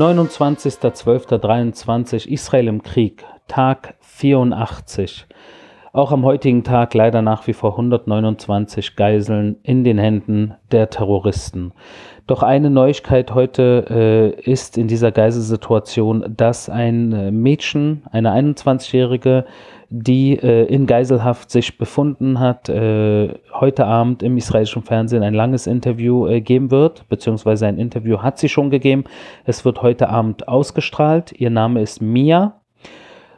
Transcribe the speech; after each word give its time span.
29.12.23 0.00 2.26
Israel 2.26 2.66
im 2.68 2.82
Krieg, 2.82 3.26
Tag 3.48 3.96
84. 4.00 5.26
Auch 5.92 6.10
am 6.10 6.24
heutigen 6.24 6.64
Tag 6.64 6.94
leider 6.94 7.20
nach 7.20 7.46
wie 7.46 7.52
vor 7.52 7.72
129 7.72 8.96
Geiseln 8.96 9.58
in 9.62 9.84
den 9.84 9.98
Händen 9.98 10.54
der 10.72 10.88
Terroristen. 10.88 11.74
Doch 12.26 12.42
eine 12.42 12.70
Neuigkeit 12.70 13.34
heute 13.34 13.84
äh, 13.90 14.30
ist 14.50 14.78
in 14.78 14.88
dieser 14.88 15.12
Geiselsituation, 15.12 16.32
dass 16.34 16.70
ein 16.70 17.12
äh, 17.12 17.30
Mädchen, 17.30 18.04
eine 18.10 18.32
21-Jährige, 18.32 19.44
die 19.90 20.38
äh, 20.38 20.66
in 20.66 20.86
Geiselhaft 20.86 21.50
sich 21.50 21.76
befunden 21.76 22.38
hat, 22.38 22.68
äh, 22.68 23.34
heute 23.52 23.86
Abend 23.86 24.22
im 24.22 24.36
israelischen 24.36 24.82
Fernsehen 24.82 25.24
ein 25.24 25.34
langes 25.34 25.66
Interview 25.66 26.28
äh, 26.28 26.40
geben 26.40 26.70
wird, 26.70 27.08
beziehungsweise 27.08 27.66
ein 27.66 27.76
Interview 27.76 28.18
hat 28.18 28.38
sie 28.38 28.48
schon 28.48 28.70
gegeben. 28.70 29.04
Es 29.44 29.64
wird 29.64 29.82
heute 29.82 30.08
Abend 30.08 30.46
ausgestrahlt. 30.46 31.32
Ihr 31.32 31.50
Name 31.50 31.82
ist 31.82 32.00
Mia 32.00 32.60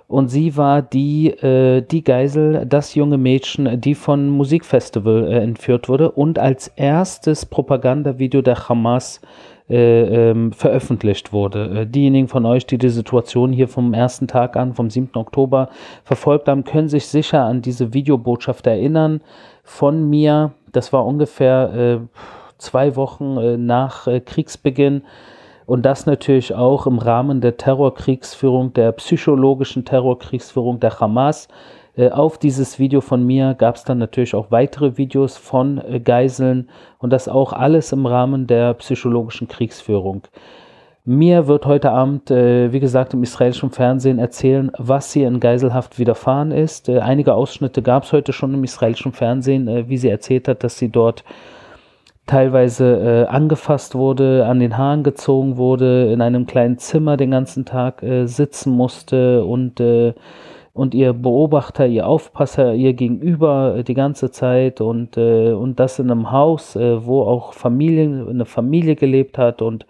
und 0.09 0.28
sie 0.28 0.59
war 0.59 0.83
die, 0.83 1.28
äh, 1.28 1.80
die 1.80 2.05
Geisel, 2.05 2.66
das 2.66 2.95
junge 2.95 3.16
Mädchen, 3.16 3.80
die 3.80 3.95
von 3.95 4.28
Musikfestival 4.28 5.33
äh, 5.33 5.39
entführt 5.39 5.89
wurde 5.89 6.11
und 6.11 6.39
als 6.39 6.69
erstes 6.69 7.47
Propagandavideo 7.47 8.42
der 8.42 8.69
Hamas 8.69 9.23
äh, 9.23 9.52
ähm, 9.69 10.52
veröffentlicht 10.52 11.33
wurde. 11.33 11.83
Äh, 11.83 11.87
diejenigen 11.87 12.29
von 12.29 12.45
euch, 12.47 12.66
die 12.66 12.79
die 12.79 12.89
Situation 12.89 13.53
hier 13.53 13.69
vom 13.69 13.95
ersten 13.95 14.29
Tag 14.29 14.57
an, 14.57 14.75
vom 14.75 14.91
7. 14.91 15.11
Oktober 15.15 15.69
verfolgt 16.05 16.48
haben, 16.48 16.65
können 16.65 16.89
sich 16.89 17.07
sicher 17.07 17.45
an 17.45 17.62
diese 17.62 17.95
Videobotschaft 17.95 18.67
erinnern 18.67 19.20
von 19.64 20.09
mir. 20.09 20.53
Das 20.73 20.92
war 20.92 21.06
ungefähr 21.06 21.73
äh, 21.75 21.98
zwei 22.59 22.97
Wochen 22.97 23.36
äh, 23.39 23.56
nach 23.56 24.06
Kriegsbeginn 24.25 25.03
und 25.67 25.86
das 25.86 26.06
natürlich 26.06 26.55
auch 26.55 26.86
im 26.86 26.98
Rahmen 26.98 27.41
der 27.41 27.56
Terrorkriegsführung, 27.56 28.73
der 28.73 28.92
psychologischen 28.92 29.84
Terrorkriegsführung 29.84 30.81
der 30.81 30.98
Hamas. 31.01 31.48
Äh, 31.97 32.11
auf 32.11 32.39
dieses 32.39 32.79
Video 32.79 33.01
von 33.01 33.25
mir 33.25 33.55
gab 33.55 33.77
es 33.77 33.85
dann 33.85 33.98
natürlich 33.98 34.35
auch 34.35 34.51
weitere 34.51 34.97
Videos 34.97 35.37
von 35.37 35.79
äh, 35.79 36.01
Geiseln 36.01 36.69
und 36.98 37.11
das 37.11 37.29
auch 37.29 37.53
alles 37.53 37.93
im 37.93 38.07
Rahmen 38.07 38.47
der 38.47 38.75
psychologischen 38.75 39.48
Kriegsführung. 39.48 40.23
Mir 41.05 41.48
wird 41.48 41.67
heute 41.67 41.91
Abend, 41.91 42.31
äh, 42.31 42.73
wie 42.73 42.81
gesagt, 42.81 43.13
im 43.13 43.23
israelischen 43.23 43.70
Fernsehen 43.70 44.19
erzählen, 44.19 44.70
was 44.79 45.13
hier 45.13 45.29
in 45.29 45.41
Geiselhaft 45.41 45.98
widerfahren 45.98 46.53
ist. 46.53 46.89
einige 46.89 47.35
Ausschnitte 47.35 47.83
gab 47.83 48.05
es 48.05 48.13
heute 48.13 48.33
schon 48.33 48.55
im 48.55 48.65
israelischen 48.65 49.13
Fernsehen, 49.13 49.89
wie 49.89 49.98
sie 49.98 50.09
erzählt 50.09 50.47
hat, 50.48 50.63
dass 50.63 50.79
sie 50.79 50.91
dort 50.91 51.25
teilweise 52.27 53.27
angefasst 53.29 53.97
wurde, 53.97 54.47
an 54.47 54.61
den 54.61 54.79
Haaren 54.79 55.03
gezogen 55.03 55.57
wurde, 55.57 56.13
in 56.13 56.20
einem 56.20 56.47
kleinen 56.47 56.79
Zimmer 56.79 57.17
den 57.17 57.33
ganzen 57.33 57.65
Tag 57.65 58.01
sitzen 58.27 58.70
musste 58.70 59.45
und, 59.45 59.81
und 60.75 60.95
ihr 60.95 61.12
Beobachter, 61.12 61.87
ihr 61.87 62.06
Aufpasser 62.06 62.75
ihr 62.75 62.95
gegenüber 62.95 63.77
äh, 63.77 63.84
die 63.84 63.95
ganze 63.95 64.31
Zeit 64.31 64.81
und, 64.81 65.17
äh, 65.17 65.53
und 65.53 65.79
das 65.79 65.98
in 65.98 66.11
einem 66.11 66.33
Haus, 66.33 66.77
äh, 66.77 67.05
wo 67.05 67.23
auch 67.23 67.53
Familien, 67.53 68.29
eine 68.29 68.47
Familie 68.47 68.97
gelebt 68.97 69.39
hat 69.39 69.61
und 69.61 69.87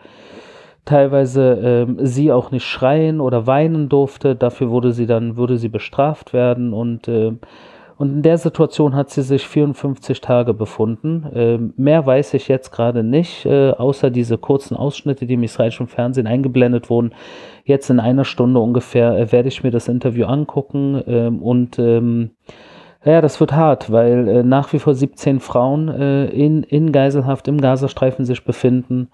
teilweise 0.85 1.87
äh, 2.01 2.07
sie 2.07 2.33
auch 2.33 2.51
nicht 2.51 2.65
schreien 2.65 3.21
oder 3.21 3.47
weinen 3.47 3.89
durfte. 3.89 4.35
Dafür 4.35 4.71
wurde 4.71 4.93
sie 4.93 5.07
dann, 5.07 5.37
würde 5.37 5.57
sie 5.57 5.69
bestraft 5.69 6.33
werden 6.33 6.73
und 6.73 7.07
äh, 7.07 7.33
und 8.03 8.11
in 8.15 8.23
der 8.23 8.37
Situation 8.37 8.97
hat 8.97 9.11
sie 9.11 9.23
sich 9.23 9.47
54 9.47 10.21
Tage 10.21 10.55
befunden. 10.55 11.25
Äh, 11.33 11.59
mehr 11.81 12.05
weiß 12.05 12.35
ich 12.35 12.49
jetzt 12.49 12.73
gerade 12.73 13.05
nicht, 13.05 13.47
äh, 13.47 13.71
außer 13.71 14.11
diese 14.11 14.39
kurzen 14.39 14.77
Ausschnitte, 14.77 15.25
die 15.25 15.35
im 15.35 15.45
israelischen 15.45 15.87
Fernsehen 15.87 16.27
eingeblendet 16.27 16.91
wurden. 16.91 17.13
Jetzt 17.65 17.91
in 17.91 18.01
einer 18.01 18.25
Stunde 18.25 18.59
ungefähr 18.59 19.17
äh, 19.17 19.31
werde 19.31 19.47
ich 19.47 19.63
mir 19.63 19.71
das 19.71 19.87
Interview 19.87 20.27
angucken 20.27 21.01
ähm, 21.07 21.41
und 21.41 21.79
ähm, 21.79 22.31
ja, 23.05 23.21
das 23.21 23.39
wird 23.39 23.53
hart, 23.53 23.93
weil 23.93 24.27
äh, 24.27 24.43
nach 24.43 24.73
wie 24.73 24.81
vor 24.81 24.97
17 24.97 25.39
Frauen 25.39 25.87
äh, 25.87 26.25
in, 26.25 26.65
in 26.65 26.91
Geiselhaft 26.91 27.47
im 27.47 27.61
Gazastreifen 27.61 28.25
sich 28.25 28.45
befinden. 28.45 29.11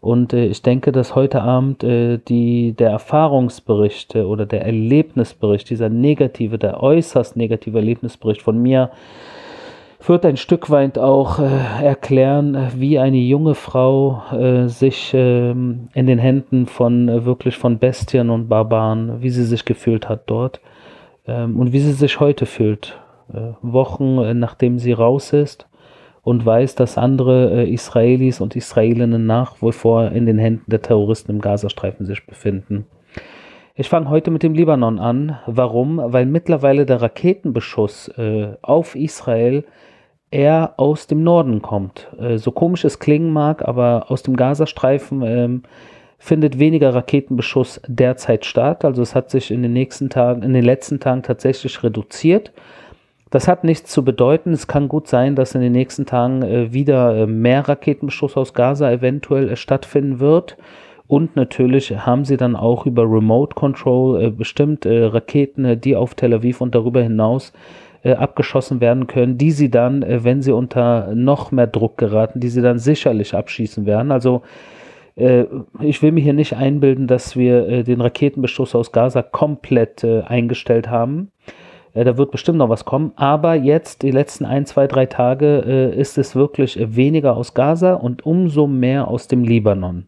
Und 0.00 0.32
äh, 0.32 0.46
ich 0.46 0.62
denke, 0.62 0.92
dass 0.92 1.14
heute 1.14 1.42
Abend 1.42 1.82
äh, 1.82 2.18
die, 2.18 2.72
der 2.72 2.90
Erfahrungsbericht 2.90 4.14
äh, 4.14 4.22
oder 4.22 4.46
der 4.46 4.64
Erlebnisbericht, 4.64 5.68
dieser 5.70 5.88
negative, 5.88 6.58
der 6.58 6.82
äußerst 6.82 7.36
negative 7.36 7.78
Erlebnisbericht 7.78 8.42
von 8.42 8.60
mir, 8.62 8.90
wird 10.06 10.24
ein 10.24 10.36
Stück 10.36 10.70
weit 10.70 10.98
auch 10.98 11.40
äh, 11.40 11.84
erklären, 11.84 12.54
äh, 12.54 12.68
wie 12.76 12.98
eine 12.98 13.18
junge 13.18 13.54
Frau 13.54 14.22
äh, 14.32 14.68
sich 14.68 15.10
ähm, 15.14 15.88
in 15.92 16.06
den 16.06 16.18
Händen 16.18 16.66
von 16.66 17.24
wirklich 17.24 17.56
von 17.56 17.78
Bestien 17.78 18.30
und 18.30 18.48
Barbaren, 18.48 19.20
wie 19.20 19.30
sie 19.30 19.44
sich 19.44 19.64
gefühlt 19.64 20.08
hat 20.08 20.22
dort 20.26 20.60
ähm, 21.26 21.58
und 21.58 21.72
wie 21.72 21.80
sie 21.80 21.92
sich 21.92 22.20
heute 22.20 22.46
fühlt, 22.46 22.98
Wochen 23.60 24.38
nachdem 24.38 24.78
sie 24.78 24.92
raus 24.92 25.34
ist 25.34 25.68
und 26.28 26.44
weiß, 26.44 26.74
dass 26.74 26.98
andere 26.98 27.62
äh, 27.62 27.72
Israelis 27.72 28.42
und 28.42 28.54
Israelinnen 28.54 29.24
nach 29.24 29.62
wie 29.62 29.72
vor 29.72 30.12
in 30.12 30.26
den 30.26 30.36
Händen 30.36 30.70
der 30.70 30.82
Terroristen 30.82 31.32
im 31.32 31.40
Gazastreifen 31.40 32.04
sich 32.04 32.26
befinden. 32.26 32.84
Ich 33.74 33.88
fange 33.88 34.10
heute 34.10 34.30
mit 34.30 34.42
dem 34.42 34.52
Libanon 34.52 34.98
an. 34.98 35.38
Warum? 35.46 35.98
Weil 36.04 36.26
mittlerweile 36.26 36.84
der 36.84 37.00
Raketenbeschuss 37.00 38.08
äh, 38.18 38.48
auf 38.60 38.94
Israel 38.94 39.64
eher 40.30 40.74
aus 40.76 41.06
dem 41.06 41.22
Norden 41.22 41.62
kommt. 41.62 42.08
Äh, 42.20 42.36
so 42.36 42.52
komisch 42.52 42.84
es 42.84 42.98
klingen 42.98 43.32
mag, 43.32 43.66
aber 43.66 44.10
aus 44.10 44.22
dem 44.22 44.36
Gazastreifen 44.36 45.22
ähm, 45.22 45.62
findet 46.18 46.58
weniger 46.58 46.94
Raketenbeschuss 46.94 47.80
derzeit 47.88 48.44
statt. 48.44 48.84
Also 48.84 49.00
es 49.00 49.14
hat 49.14 49.30
sich 49.30 49.50
in 49.50 49.62
den 49.62 49.72
nächsten 49.72 50.10
Tagen, 50.10 50.42
in 50.42 50.52
den 50.52 50.64
letzten 50.64 51.00
Tagen 51.00 51.22
tatsächlich 51.22 51.82
reduziert. 51.82 52.52
Das 53.30 53.46
hat 53.46 53.64
nichts 53.64 53.90
zu 53.92 54.04
bedeuten. 54.04 54.52
Es 54.52 54.66
kann 54.66 54.88
gut 54.88 55.06
sein, 55.06 55.36
dass 55.36 55.54
in 55.54 55.60
den 55.60 55.72
nächsten 55.72 56.06
Tagen 56.06 56.42
äh, 56.42 56.72
wieder 56.72 57.14
äh, 57.16 57.26
mehr 57.26 57.68
Raketenbeschuss 57.68 58.36
aus 58.36 58.54
Gaza 58.54 58.90
eventuell 58.90 59.50
äh, 59.50 59.56
stattfinden 59.56 60.18
wird. 60.18 60.56
Und 61.06 61.36
natürlich 61.36 61.90
haben 61.98 62.24
sie 62.24 62.36
dann 62.36 62.56
auch 62.56 62.84
über 62.84 63.02
Remote 63.02 63.54
Control 63.54 64.30
bestimmt 64.30 64.84
Raketen, 64.84 65.80
die 65.80 65.96
auf 65.96 66.14
Tel 66.14 66.34
Aviv 66.34 66.60
und 66.60 66.74
darüber 66.74 67.00
hinaus 67.00 67.54
abgeschossen 68.04 68.82
werden 68.82 69.06
können, 69.06 69.38
die 69.38 69.50
sie 69.50 69.70
dann, 69.70 70.04
wenn 70.06 70.42
sie 70.42 70.52
unter 70.52 71.14
noch 71.14 71.50
mehr 71.50 71.66
Druck 71.66 71.96
geraten, 71.96 72.40
die 72.40 72.48
sie 72.48 72.60
dann 72.60 72.78
sicherlich 72.78 73.34
abschießen 73.34 73.86
werden. 73.86 74.12
Also 74.12 74.42
ich 75.16 76.02
will 76.02 76.12
mir 76.12 76.20
hier 76.20 76.34
nicht 76.34 76.56
einbilden, 76.56 77.06
dass 77.06 77.36
wir 77.38 77.84
den 77.84 78.02
Raketenbeschuss 78.02 78.74
aus 78.74 78.92
Gaza 78.92 79.22
komplett 79.22 80.04
eingestellt 80.04 80.90
haben. 80.90 81.32
Äh, 81.98 82.04
da 82.04 82.16
wird 82.16 82.30
bestimmt 82.30 82.58
noch 82.58 82.68
was 82.68 82.84
kommen. 82.84 83.12
Aber 83.16 83.54
jetzt, 83.54 84.02
die 84.02 84.10
letzten 84.10 84.44
ein, 84.44 84.66
zwei, 84.66 84.86
drei 84.86 85.06
Tage, 85.06 85.64
äh, 85.66 86.00
ist 86.00 86.16
es 86.16 86.36
wirklich 86.36 86.78
weniger 86.80 87.36
aus 87.36 87.54
Gaza 87.54 87.94
und 87.94 88.24
umso 88.24 88.66
mehr 88.66 89.08
aus 89.08 89.26
dem 89.26 89.42
Libanon. 89.42 90.06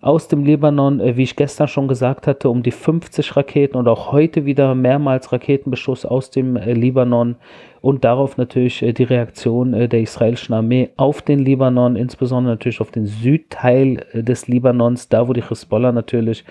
Aus 0.00 0.26
dem 0.26 0.44
Libanon, 0.44 0.98
äh, 0.98 1.16
wie 1.16 1.22
ich 1.22 1.36
gestern 1.36 1.68
schon 1.68 1.86
gesagt 1.86 2.26
hatte, 2.26 2.48
um 2.48 2.64
die 2.64 2.72
50 2.72 3.36
Raketen 3.36 3.76
und 3.76 3.86
auch 3.86 4.10
heute 4.10 4.44
wieder 4.44 4.74
mehrmals 4.74 5.32
Raketenbeschuss 5.32 6.04
aus 6.04 6.30
dem 6.30 6.56
äh, 6.56 6.72
Libanon 6.72 7.36
und 7.80 8.02
darauf 8.02 8.36
natürlich 8.36 8.82
äh, 8.82 8.92
die 8.92 9.04
Reaktion 9.04 9.70
der 9.72 10.00
israelischen 10.00 10.56
Armee 10.56 10.90
auf 10.96 11.22
den 11.22 11.38
Libanon, 11.38 11.94
insbesondere 11.94 12.54
natürlich 12.54 12.80
auf 12.80 12.90
den 12.90 13.06
Südteil 13.06 14.04
des 14.12 14.48
Libanons, 14.48 15.08
da 15.08 15.28
wo 15.28 15.32
die 15.32 15.48
Hezbollah 15.48 15.92
natürlich 15.92 16.44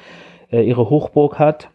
ihre 0.53 0.90
Hochburg 0.90 1.40
hat 1.40 1.70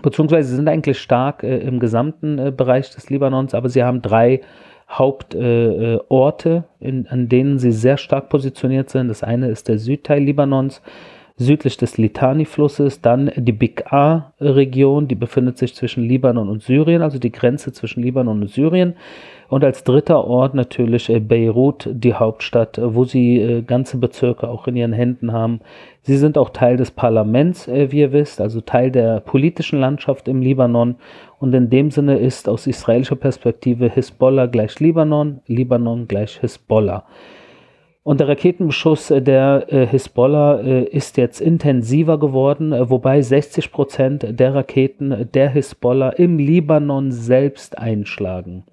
beziehungsweise 0.00 0.48
sie 0.48 0.56
sind 0.56 0.68
eigentlich 0.68 1.00
stark 1.00 1.42
äh, 1.42 1.58
im 1.58 1.80
gesamten 1.80 2.38
äh, 2.38 2.50
Bereich 2.50 2.90
des 2.90 3.10
Libanons, 3.10 3.54
aber 3.54 3.68
sie 3.68 3.82
haben 3.82 4.00
drei 4.00 4.40
Hauptorte, 4.88 6.64
äh, 6.80 7.04
an 7.08 7.28
denen 7.28 7.58
sie 7.58 7.72
sehr 7.72 7.96
stark 7.96 8.28
positioniert 8.28 8.90
sind. 8.90 9.08
Das 9.08 9.22
eine 9.22 9.48
ist 9.48 9.68
der 9.68 9.78
Südteil 9.78 10.22
Libanons, 10.22 10.82
südlich 11.36 11.76
des 11.76 11.98
Litani-Flusses, 11.98 13.00
dann 13.00 13.30
die 13.36 13.52
Bik'a-Region, 13.52 15.08
die 15.08 15.14
befindet 15.14 15.58
sich 15.58 15.74
zwischen 15.74 16.04
Libanon 16.04 16.48
und 16.48 16.62
Syrien, 16.62 17.02
also 17.02 17.18
die 17.18 17.32
Grenze 17.32 17.72
zwischen 17.72 18.02
Libanon 18.02 18.42
und 18.42 18.50
Syrien. 18.50 18.94
Und 19.48 19.64
als 19.64 19.84
dritter 19.84 20.24
Ort 20.24 20.54
natürlich 20.54 21.10
äh, 21.10 21.20
Beirut, 21.20 21.86
die 21.92 22.14
Hauptstadt, 22.14 22.78
äh, 22.78 22.94
wo 22.94 23.04
sie 23.04 23.38
äh, 23.38 23.60
ganze 23.60 23.98
Bezirke 23.98 24.48
auch 24.48 24.66
in 24.66 24.76
ihren 24.76 24.94
Händen 24.94 25.32
haben. 25.32 25.60
Sie 26.00 26.16
sind 26.16 26.38
auch 26.38 26.50
Teil 26.50 26.78
des 26.78 26.90
Parlaments, 26.90 27.68
wie 27.68 28.00
ihr 28.00 28.12
wisst, 28.12 28.40
also 28.40 28.60
Teil 28.60 28.90
der 28.90 29.20
politischen 29.20 29.78
Landschaft 29.78 30.26
im 30.26 30.40
Libanon. 30.40 30.96
Und 31.38 31.54
in 31.54 31.70
dem 31.70 31.90
Sinne 31.90 32.18
ist 32.18 32.48
aus 32.48 32.66
israelischer 32.66 33.14
Perspektive 33.14 33.88
Hisbollah 33.88 34.46
gleich 34.46 34.80
Libanon, 34.80 35.42
Libanon 35.46 36.08
gleich 36.08 36.40
Hisbollah. 36.40 37.04
Und 38.04 38.18
der 38.18 38.28
Raketenbeschuss 38.28 39.12
der 39.16 39.64
Hisbollah 39.68 40.58
ist 40.60 41.16
jetzt 41.16 41.40
intensiver 41.40 42.18
geworden, 42.18 42.72
wobei 42.90 43.22
60 43.22 43.70
Prozent 43.70 44.26
der 44.40 44.54
Raketen 44.54 45.28
der 45.32 45.50
Hisbollah 45.50 46.10
im 46.10 46.38
Libanon 46.38 47.12
selbst 47.12 47.78
einschlagen. 47.78 48.64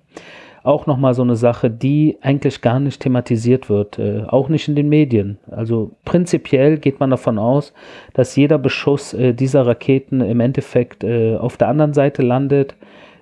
auch 0.64 0.86
nochmal 0.88 1.14
so 1.14 1.22
eine 1.22 1.36
Sache, 1.36 1.70
die 1.70 2.18
eigentlich 2.22 2.62
gar 2.62 2.80
nicht 2.80 3.02
thematisiert 3.02 3.70
wird, 3.70 3.98
äh, 4.00 4.24
auch 4.28 4.50
nicht 4.50 4.68
in 4.68 4.76
den 4.76 4.90
Medien. 4.90 5.38
Also 5.50 5.92
prinzipiell 6.06 6.78
geht 6.78 7.00
man 7.00 7.10
davon 7.10 7.38
aus, 7.38 7.74
dass 8.14 8.36
jeder 8.36 8.58
Beschuss 8.58 9.14
äh, 9.14 9.34
dieser 9.34 9.66
Raketen 9.66 10.22
im 10.22 10.40
Endeffekt 10.40 11.04
äh, 11.04 11.38
auf 11.38 11.58
der 11.58 11.70
anderen 11.70 11.94
Seite 11.94 12.22
landet 12.22 12.76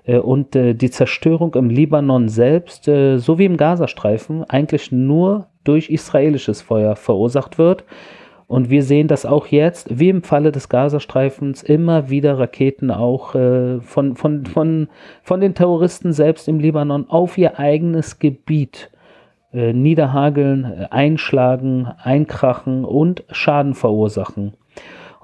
äh, 0.06 0.18
und 0.18 0.56
äh, 0.56 0.74
die 0.74 0.90
Zerstörung 0.90 1.54
im 1.56 1.70
Libanon 1.70 2.28
selbst, 2.30 2.88
äh, 2.88 3.18
so 3.18 3.38
wie 3.38 3.46
im 3.46 3.58
Gazastreifen, 3.58 4.44
eigentlich 4.44 4.92
nur 4.92 5.48
durch 5.68 5.90
israelisches 5.90 6.62
Feuer 6.62 6.96
verursacht 6.96 7.58
wird. 7.58 7.84
Und 8.48 8.70
wir 8.70 8.82
sehen 8.82 9.10
das 9.10 9.26
auch 9.26 9.48
jetzt, 9.48 10.00
wie 10.00 10.08
im 10.08 10.24
Falle 10.24 10.54
des 10.54 10.70
Gazastreifens, 10.70 11.64
immer 11.64 12.10
wieder 12.10 12.40
Raketen 12.40 12.92
auch 12.92 13.36
äh, 13.36 13.82
von, 13.82 14.16
von, 14.16 14.46
von, 14.46 14.88
von 15.22 15.42
den 15.42 15.54
Terroristen 15.54 16.14
selbst 16.14 16.48
im 16.48 16.60
Libanon 16.60 17.10
auf 17.10 17.38
ihr 17.38 17.60
eigenes 17.60 18.20
Gebiet 18.20 18.90
äh, 19.52 19.74
niederhageln, 19.74 20.88
einschlagen, 20.92 21.88
einkrachen 22.02 22.86
und 22.86 23.26
Schaden 23.32 23.74
verursachen. 23.74 24.54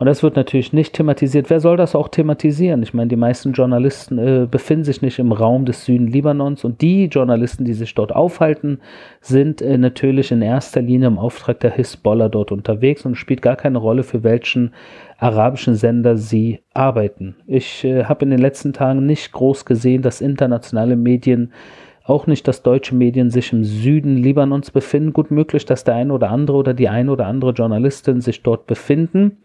Und 0.03 0.07
das 0.07 0.21
wird 0.21 0.35
natürlich 0.35 0.73
nicht 0.73 0.95
thematisiert. 0.95 1.49
Wer 1.49 1.61
soll 1.61 1.77
das 1.77 1.95
auch 1.95 2.09
thematisieren? 2.09 2.83
Ich 2.83 2.93
meine, 2.93 3.07
die 3.07 3.15
meisten 3.15 3.53
Journalisten 3.53 4.17
äh, 4.17 4.47
befinden 4.51 4.83
sich 4.83 5.01
nicht 5.01 5.17
im 5.17 5.31
Raum 5.31 5.63
des 5.63 5.85
Süden 5.85 6.07
Libanons 6.07 6.65
und 6.65 6.81
die 6.81 7.05
Journalisten, 7.05 7.63
die 7.63 7.71
sich 7.71 7.95
dort 7.95 8.13
aufhalten, 8.13 8.81
sind 9.21 9.61
äh, 9.61 9.77
natürlich 9.77 10.33
in 10.33 10.41
erster 10.41 10.81
Linie 10.81 11.07
im 11.07 11.17
Auftrag 11.17 11.61
der 11.61 11.71
Hisbollah 11.71 12.27
dort 12.27 12.51
unterwegs 12.51 13.05
und 13.05 13.15
spielt 13.15 13.41
gar 13.41 13.55
keine 13.55 13.77
Rolle, 13.77 14.03
für 14.03 14.23
welchen 14.23 14.73
arabischen 15.19 15.75
Sender 15.75 16.17
sie 16.17 16.59
arbeiten. 16.73 17.37
Ich 17.47 17.85
äh, 17.85 18.03
habe 18.03 18.25
in 18.25 18.31
den 18.31 18.41
letzten 18.41 18.73
Tagen 18.73 19.05
nicht 19.05 19.31
groß 19.31 19.63
gesehen, 19.63 20.01
dass 20.01 20.19
internationale 20.19 20.97
Medien 20.97 21.53
auch 22.03 22.27
nicht, 22.27 22.45
dass 22.49 22.61
deutsche 22.61 22.93
Medien 22.93 23.29
sich 23.29 23.53
im 23.53 23.63
Süden 23.63 24.17
Libanons 24.17 24.69
befinden. 24.69 25.13
Gut 25.13 25.31
möglich, 25.31 25.63
dass 25.63 25.85
der 25.85 25.95
eine 25.95 26.11
oder 26.11 26.29
andere 26.29 26.57
oder 26.57 26.73
die 26.73 26.89
eine 26.89 27.09
oder 27.09 27.25
andere 27.25 27.51
Journalistin 27.51 28.19
sich 28.19 28.43
dort 28.43 28.67
befinden. 28.67 29.37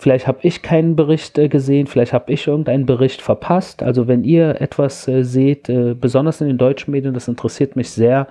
Vielleicht 0.00 0.28
habe 0.28 0.38
ich 0.42 0.62
keinen 0.62 0.94
Bericht 0.94 1.38
äh, 1.38 1.48
gesehen, 1.48 1.88
vielleicht 1.88 2.12
habe 2.12 2.32
ich 2.32 2.46
irgendeinen 2.46 2.86
Bericht 2.86 3.20
verpasst. 3.20 3.82
Also 3.82 4.06
wenn 4.06 4.22
ihr 4.22 4.60
etwas 4.60 5.08
äh, 5.08 5.24
seht, 5.24 5.68
äh, 5.68 5.94
besonders 5.94 6.40
in 6.40 6.46
den 6.46 6.58
deutschen 6.58 6.92
Medien, 6.92 7.14
das 7.14 7.26
interessiert 7.26 7.74
mich 7.74 7.90
sehr, 7.90 8.28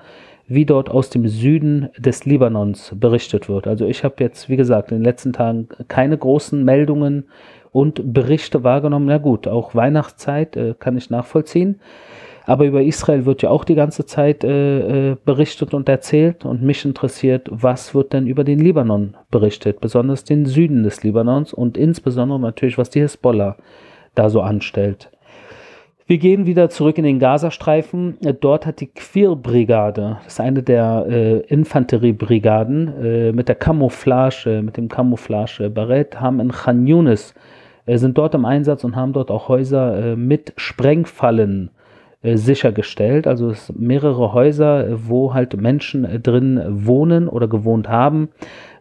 wie 0.47 0.65
dort 0.65 0.89
aus 0.89 1.09
dem 1.09 1.27
Süden 1.27 1.89
des 1.97 2.23
Libanons 2.23 2.93
berichtet 2.95 3.49
wird. 3.49 3.67
Also 3.67 3.85
ich 3.85 4.05
habe 4.05 4.15
jetzt, 4.19 4.47
wie 4.47 4.55
gesagt, 4.55 4.91
in 4.91 4.99
den 4.99 5.03
letzten 5.03 5.33
Tagen 5.33 5.67
keine 5.89 6.17
großen 6.17 6.63
Meldungen 6.63 7.25
und 7.73 8.13
Berichte 8.13 8.63
wahrgenommen. 8.63 9.07
Na 9.07 9.17
gut, 9.17 9.45
auch 9.45 9.75
Weihnachtszeit 9.75 10.55
äh, 10.55 10.73
kann 10.79 10.95
ich 10.95 11.09
nachvollziehen. 11.09 11.81
Aber 12.47 12.65
über 12.65 12.81
Israel 12.81 13.25
wird 13.25 13.41
ja 13.41 13.49
auch 13.49 13.65
die 13.65 13.75
ganze 13.75 14.05
Zeit 14.05 14.45
äh, 14.45 15.11
äh, 15.11 15.17
berichtet 15.25 15.73
und 15.73 15.89
erzählt. 15.89 16.45
Und 16.45 16.63
mich 16.63 16.85
interessiert, 16.85 17.49
was 17.51 17.93
wird 17.93 18.13
denn 18.13 18.25
über 18.25 18.45
den 18.45 18.59
Libanon 18.59 19.17
berichtet, 19.29 19.81
besonders 19.81 20.23
den 20.23 20.45
Süden 20.45 20.83
des 20.83 21.03
Libanons 21.03 21.51
und 21.51 21.77
insbesondere 21.77 22.39
natürlich, 22.39 22.77
was 22.77 22.89
die 22.89 23.01
Hisbollah 23.01 23.57
da 24.15 24.29
so 24.29 24.39
anstellt. 24.39 25.11
Wir 26.05 26.19
gehen 26.19 26.45
wieder 26.45 26.69
zurück 26.69 26.97
in 26.97 27.03
den 27.03 27.19
Gazastreifen. 27.19 28.17
Dort 28.39 28.65
hat 28.65 28.79
die 28.79 28.87
Quir-Brigade, 28.87 30.19
das 30.23 30.33
ist 30.35 30.39
eine 30.39 30.63
der 30.63 31.05
äh, 31.09 31.39
Infanteriebrigaden, 31.47 33.03
äh, 33.03 33.31
mit 33.33 33.49
der 33.49 33.55
Camouflage, 33.55 34.61
mit 34.61 34.77
dem 34.77 34.87
Camouflage-Barett, 34.87 36.21
haben 36.21 36.39
in 36.39 36.53
Khan 36.53 36.87
Yunis, 36.87 37.33
äh, 37.85 37.97
sind 37.97 38.17
dort 38.17 38.35
im 38.35 38.45
Einsatz 38.45 38.85
und 38.85 38.95
haben 38.95 39.11
dort 39.11 39.31
auch 39.31 39.49
Häuser 39.49 40.13
äh, 40.13 40.15
mit 40.15 40.53
Sprengfallen 40.55 41.71
äh, 41.71 41.76
sichergestellt. 42.35 43.27
Also 43.27 43.49
es 43.49 43.71
mehrere 43.77 44.33
Häuser, 44.33 44.87
äh, 44.87 45.07
wo 45.07 45.33
halt 45.33 45.59
Menschen 45.59 46.03
äh, 46.03 46.19
drin 46.19 46.61
wohnen 46.67 47.29
oder 47.29 47.47
gewohnt 47.47 47.87
haben, 47.87 48.29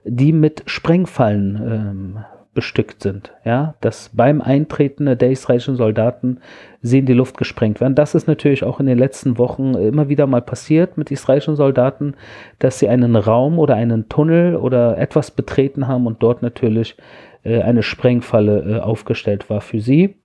die 0.04 0.32
mit 0.32 0.62
Sprengfallen 0.66 1.60
ähm, 1.70 2.18
bestückt 2.56 3.02
sind. 3.02 3.32
Ja, 3.44 3.74
dass 3.82 4.10
beim 4.14 4.40
Eintreten 4.40 5.18
der 5.18 5.30
israelischen 5.30 5.76
Soldaten 5.76 6.38
sie 6.80 7.00
in 7.00 7.06
die 7.06 7.12
Luft 7.12 7.36
gesprengt 7.36 7.80
werden. 7.80 7.94
Das 7.94 8.14
ist 8.14 8.26
natürlich 8.26 8.64
auch 8.64 8.80
in 8.80 8.86
den 8.86 8.98
letzten 8.98 9.36
Wochen 9.36 9.74
immer 9.74 10.08
wieder 10.08 10.26
mal 10.26 10.40
passiert 10.40 10.96
mit 10.96 11.10
israelischen 11.10 11.54
Soldaten, 11.54 12.14
dass 12.58 12.78
sie 12.78 12.88
einen 12.88 13.14
Raum 13.14 13.58
oder 13.58 13.74
einen 13.74 14.08
Tunnel 14.08 14.56
oder 14.56 14.96
etwas 14.96 15.30
betreten 15.30 15.86
haben 15.86 16.06
und 16.06 16.22
dort 16.22 16.40
natürlich 16.42 16.96
äh, 17.44 17.60
eine 17.60 17.82
Sprengfalle 17.82 18.78
äh, 18.78 18.80
aufgestellt 18.80 19.48
war 19.50 19.60
für 19.60 19.80
sie. 19.80 20.16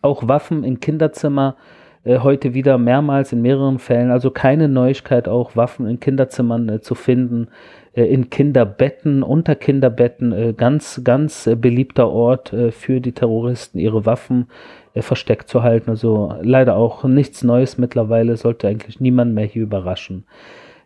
Auch 0.00 0.28
Waffen 0.28 0.64
im 0.64 0.80
Kinderzimmer 0.80 1.56
äh, 2.04 2.18
heute 2.18 2.54
wieder 2.54 2.78
mehrmals 2.78 3.32
in 3.32 3.42
mehreren 3.42 3.78
Fällen. 3.78 4.10
Also 4.10 4.30
keine 4.30 4.68
Neuigkeit, 4.68 5.28
auch 5.28 5.56
Waffen 5.56 5.86
in 5.86 6.00
Kinderzimmern 6.00 6.68
äh, 6.68 6.80
zu 6.80 6.94
finden, 6.94 7.48
äh, 7.94 8.04
in 8.04 8.30
Kinderbetten, 8.30 9.22
unter 9.22 9.54
Kinderbetten. 9.54 10.32
Äh, 10.32 10.52
ganz, 10.54 11.02
ganz 11.04 11.46
äh, 11.46 11.54
beliebter 11.54 12.08
Ort 12.08 12.54
für 12.70 13.00
die 13.00 13.12
Terroristen, 13.12 13.78
ihre 13.78 14.06
Waffen 14.06 14.48
versteckt 14.94 15.48
zu 15.48 15.62
halten. 15.62 15.88
Also 15.90 16.34
leider 16.42 16.76
auch 16.76 17.04
nichts 17.04 17.42
Neues 17.42 17.78
mittlerweile, 17.78 18.36
sollte 18.36 18.68
eigentlich 18.68 19.00
niemand 19.00 19.34
mehr 19.34 19.46
hier 19.46 19.62
überraschen. 19.62 20.24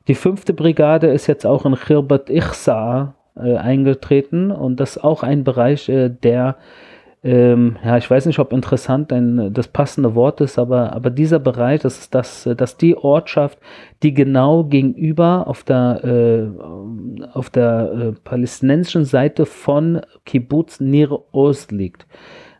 Die 0.07 0.15
fünfte 0.15 0.53
Brigade 0.53 1.09
ist 1.09 1.27
jetzt 1.27 1.45
auch 1.45 1.67
in 1.67 1.75
Khirbat 1.75 2.31
Ichsa 2.31 3.15
eingetreten 3.35 4.53
und 4.53 4.79
das 4.79 4.97
ist 4.97 5.03
auch 5.03 5.25
ein 5.25 5.43
Bereich, 5.43 5.87
der 5.87 6.57
ähm, 7.27 7.77
ja, 7.85 7.97
ich 7.97 8.09
weiß 8.09 8.27
nicht, 8.27 8.39
ob 8.39 8.53
interessant 8.53 9.13
ein, 9.13 9.53
das 9.53 9.67
passende 9.67 10.15
Wort 10.15 10.41
ist, 10.41 10.61
aber, 10.61 10.93
aber 10.93 11.11
dieser 11.11 11.41
Bereich, 11.41 11.81
das 11.81 11.99
ist 11.99 12.15
das, 12.15 12.49
dass 12.57 12.77
die 12.77 12.97
Ortschaft, 12.97 13.59
die 14.05 14.15
genau 14.15 14.63
gegenüber 14.63 15.49
auf 15.49 15.65
der, 15.65 16.05
äh, 16.05 17.27
auf 17.33 17.51
der 17.51 17.93
äh, 17.93 18.13
palästinensischen 18.13 19.05
Seite 19.05 19.45
von 19.45 20.03
Kibbutz 20.25 20.79
Nir 20.79 21.19
Oz 21.33 21.73
liegt. 21.73 22.07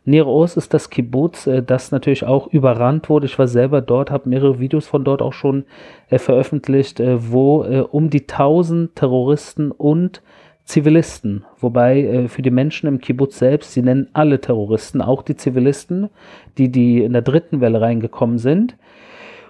Nir 0.03 0.27
Oz 0.27 0.57
ist 0.57 0.73
das 0.73 0.89
Kibbutz, 0.89 1.47
äh, 1.47 1.63
das 1.63 1.91
natürlich 1.91 2.25
auch 2.25 2.47
überrannt 2.47 3.07
wurde. 3.07 3.25
Ich 3.25 3.39
war 3.39 3.47
selber 3.47 3.79
dort, 3.79 4.11
habe 4.11 4.27
mehrere 4.27 4.59
Videos 4.59 4.85
von 4.85 5.05
dort 5.05 5.21
auch 5.21 5.33
schon 5.33 5.63
äh, 6.09 6.17
veröffentlicht, 6.17 6.99
äh, 6.99 7.31
wo 7.31 7.63
äh, 7.63 7.79
um 7.79 8.09
die 8.09 8.27
1000 8.27 8.95
Terroristen 8.95 9.71
und 9.71 10.21
Zivilisten, 10.67 11.45
wobei 11.59 12.01
äh, 12.01 12.27
für 12.27 12.41
die 12.41 12.51
Menschen 12.51 12.87
im 12.87 12.99
Kibbutz 12.99 13.39
selbst, 13.39 13.71
sie 13.71 13.81
nennen 13.81 14.09
alle 14.11 14.41
Terroristen, 14.41 15.01
auch 15.01 15.23
die 15.23 15.37
Zivilisten, 15.37 16.09
die, 16.57 16.69
die 16.69 17.03
in 17.03 17.13
der 17.13 17.21
dritten 17.21 17.61
Welle 17.61 17.79
reingekommen 17.79 18.37
sind. 18.37 18.75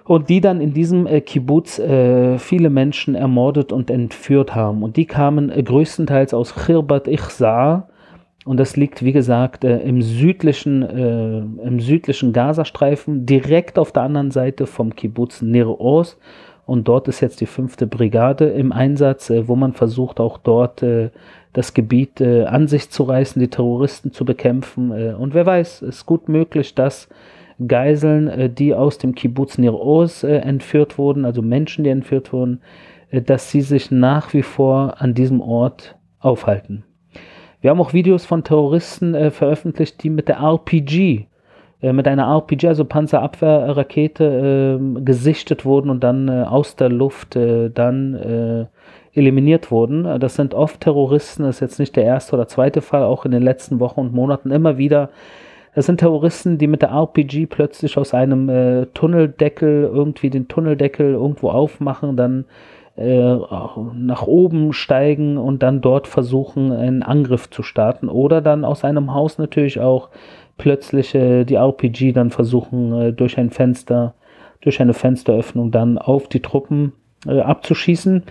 Und 0.04 0.30
die 0.30 0.40
dann 0.40 0.62
in 0.62 0.72
diesem 0.72 1.06
äh, 1.06 1.20
Kibbutz 1.20 1.78
äh, 1.78 2.38
viele 2.38 2.70
Menschen 2.70 3.14
ermordet 3.14 3.72
und 3.72 3.90
entführt 3.90 4.54
haben. 4.54 4.82
Und 4.82 4.96
die 4.96 5.04
kamen 5.04 5.50
äh, 5.50 5.62
größtenteils 5.62 6.32
aus 6.32 6.54
Khirbat 6.54 7.08
Ichsa 7.08 7.88
und 8.48 8.56
das 8.58 8.76
liegt, 8.76 9.04
wie 9.04 9.12
gesagt, 9.12 9.64
äh, 9.64 9.78
im 9.80 10.00
südlichen, 10.00 10.82
äh, 10.82 11.38
im 11.66 11.80
südlichen 11.80 12.32
Gazastreifen, 12.32 13.26
direkt 13.26 13.78
auf 13.78 13.92
der 13.92 14.04
anderen 14.04 14.30
Seite 14.30 14.66
vom 14.66 14.94
Kibbutz 14.94 15.42
Nir 15.42 15.78
Oz 15.80 16.16
und 16.68 16.86
dort 16.86 17.08
ist 17.08 17.20
jetzt 17.20 17.40
die 17.40 17.46
fünfte 17.46 17.86
Brigade 17.86 18.44
im 18.44 18.72
Einsatz, 18.72 19.30
äh, 19.30 19.48
wo 19.48 19.56
man 19.56 19.72
versucht, 19.72 20.20
auch 20.20 20.36
dort 20.36 20.82
äh, 20.82 21.08
das 21.54 21.72
Gebiet 21.72 22.20
äh, 22.20 22.44
an 22.44 22.68
sich 22.68 22.90
zu 22.90 23.04
reißen, 23.04 23.40
die 23.40 23.48
Terroristen 23.48 24.12
zu 24.12 24.26
bekämpfen. 24.26 24.90
Und 25.14 25.32
wer 25.32 25.46
weiß, 25.46 25.80
ist 25.80 26.04
gut 26.04 26.28
möglich, 26.28 26.74
dass 26.74 27.08
Geiseln, 27.66 28.54
die 28.54 28.74
aus 28.74 28.98
dem 28.98 29.14
Kibbutz 29.14 29.56
Nir 29.56 29.80
Oz 29.80 30.22
entführt 30.22 30.98
wurden, 30.98 31.24
also 31.24 31.40
Menschen, 31.40 31.84
die 31.84 31.90
entführt 31.90 32.34
wurden, 32.34 32.60
dass 33.10 33.50
sie 33.50 33.62
sich 33.62 33.90
nach 33.90 34.34
wie 34.34 34.42
vor 34.42 35.00
an 35.00 35.14
diesem 35.14 35.40
Ort 35.40 35.96
aufhalten. 36.20 36.84
Wir 37.62 37.70
haben 37.70 37.80
auch 37.80 37.94
Videos 37.94 38.26
von 38.26 38.44
Terroristen 38.44 39.30
veröffentlicht, 39.30 40.02
die 40.02 40.10
mit 40.10 40.28
der 40.28 40.36
RPG 40.36 41.26
mit 41.80 42.08
einer 42.08 42.26
RPG, 42.26 42.66
also 42.66 42.84
Panzerabwehrrakete, 42.84 44.78
äh, 44.80 45.00
gesichtet 45.00 45.64
wurden 45.64 45.90
und 45.90 46.02
dann 46.02 46.28
äh, 46.28 46.42
aus 46.42 46.74
der 46.74 46.88
Luft 46.88 47.36
äh, 47.36 47.70
dann 47.70 48.14
äh, 48.14 48.66
eliminiert 49.16 49.70
wurden. 49.70 50.18
Das 50.18 50.34
sind 50.34 50.54
oft 50.54 50.80
Terroristen, 50.80 51.44
das 51.44 51.56
ist 51.56 51.60
jetzt 51.60 51.78
nicht 51.78 51.94
der 51.94 52.04
erste 52.04 52.34
oder 52.34 52.48
zweite 52.48 52.80
Fall, 52.80 53.04
auch 53.04 53.24
in 53.24 53.30
den 53.30 53.42
letzten 53.42 53.78
Wochen 53.78 54.00
und 54.00 54.12
Monaten 54.12 54.50
immer 54.50 54.76
wieder. 54.76 55.10
Das 55.74 55.86
sind 55.86 55.98
Terroristen, 55.98 56.58
die 56.58 56.66
mit 56.66 56.82
der 56.82 56.90
RPG 56.90 57.46
plötzlich 57.46 57.96
aus 57.96 58.12
einem 58.12 58.48
äh, 58.48 58.86
Tunneldeckel 58.86 59.84
irgendwie 59.84 60.30
den 60.30 60.48
Tunneldeckel 60.48 61.12
irgendwo 61.12 61.50
aufmachen, 61.50 62.16
dann 62.16 62.44
nach 63.00 64.26
oben 64.26 64.72
steigen 64.72 65.38
und 65.38 65.62
dann 65.62 65.80
dort 65.80 66.08
versuchen, 66.08 66.72
einen 66.72 67.04
Angriff 67.04 67.48
zu 67.48 67.62
starten. 67.62 68.08
Oder 68.08 68.40
dann 68.40 68.64
aus 68.64 68.82
einem 68.82 69.14
Haus 69.14 69.38
natürlich 69.38 69.78
auch 69.78 70.08
plötzlich 70.58 71.14
äh, 71.14 71.44
die 71.44 71.54
RPG 71.54 72.12
dann 72.12 72.30
versuchen, 72.30 72.92
äh, 72.92 73.12
durch 73.12 73.38
ein 73.38 73.50
Fenster, 73.50 74.14
durch 74.60 74.80
eine 74.80 74.92
Fensteröffnung 74.92 75.70
dann 75.70 75.96
auf 75.96 76.28
die 76.28 76.42
Truppen 76.42 76.92
äh, 77.26 77.40
abzuschießen. 77.40 78.24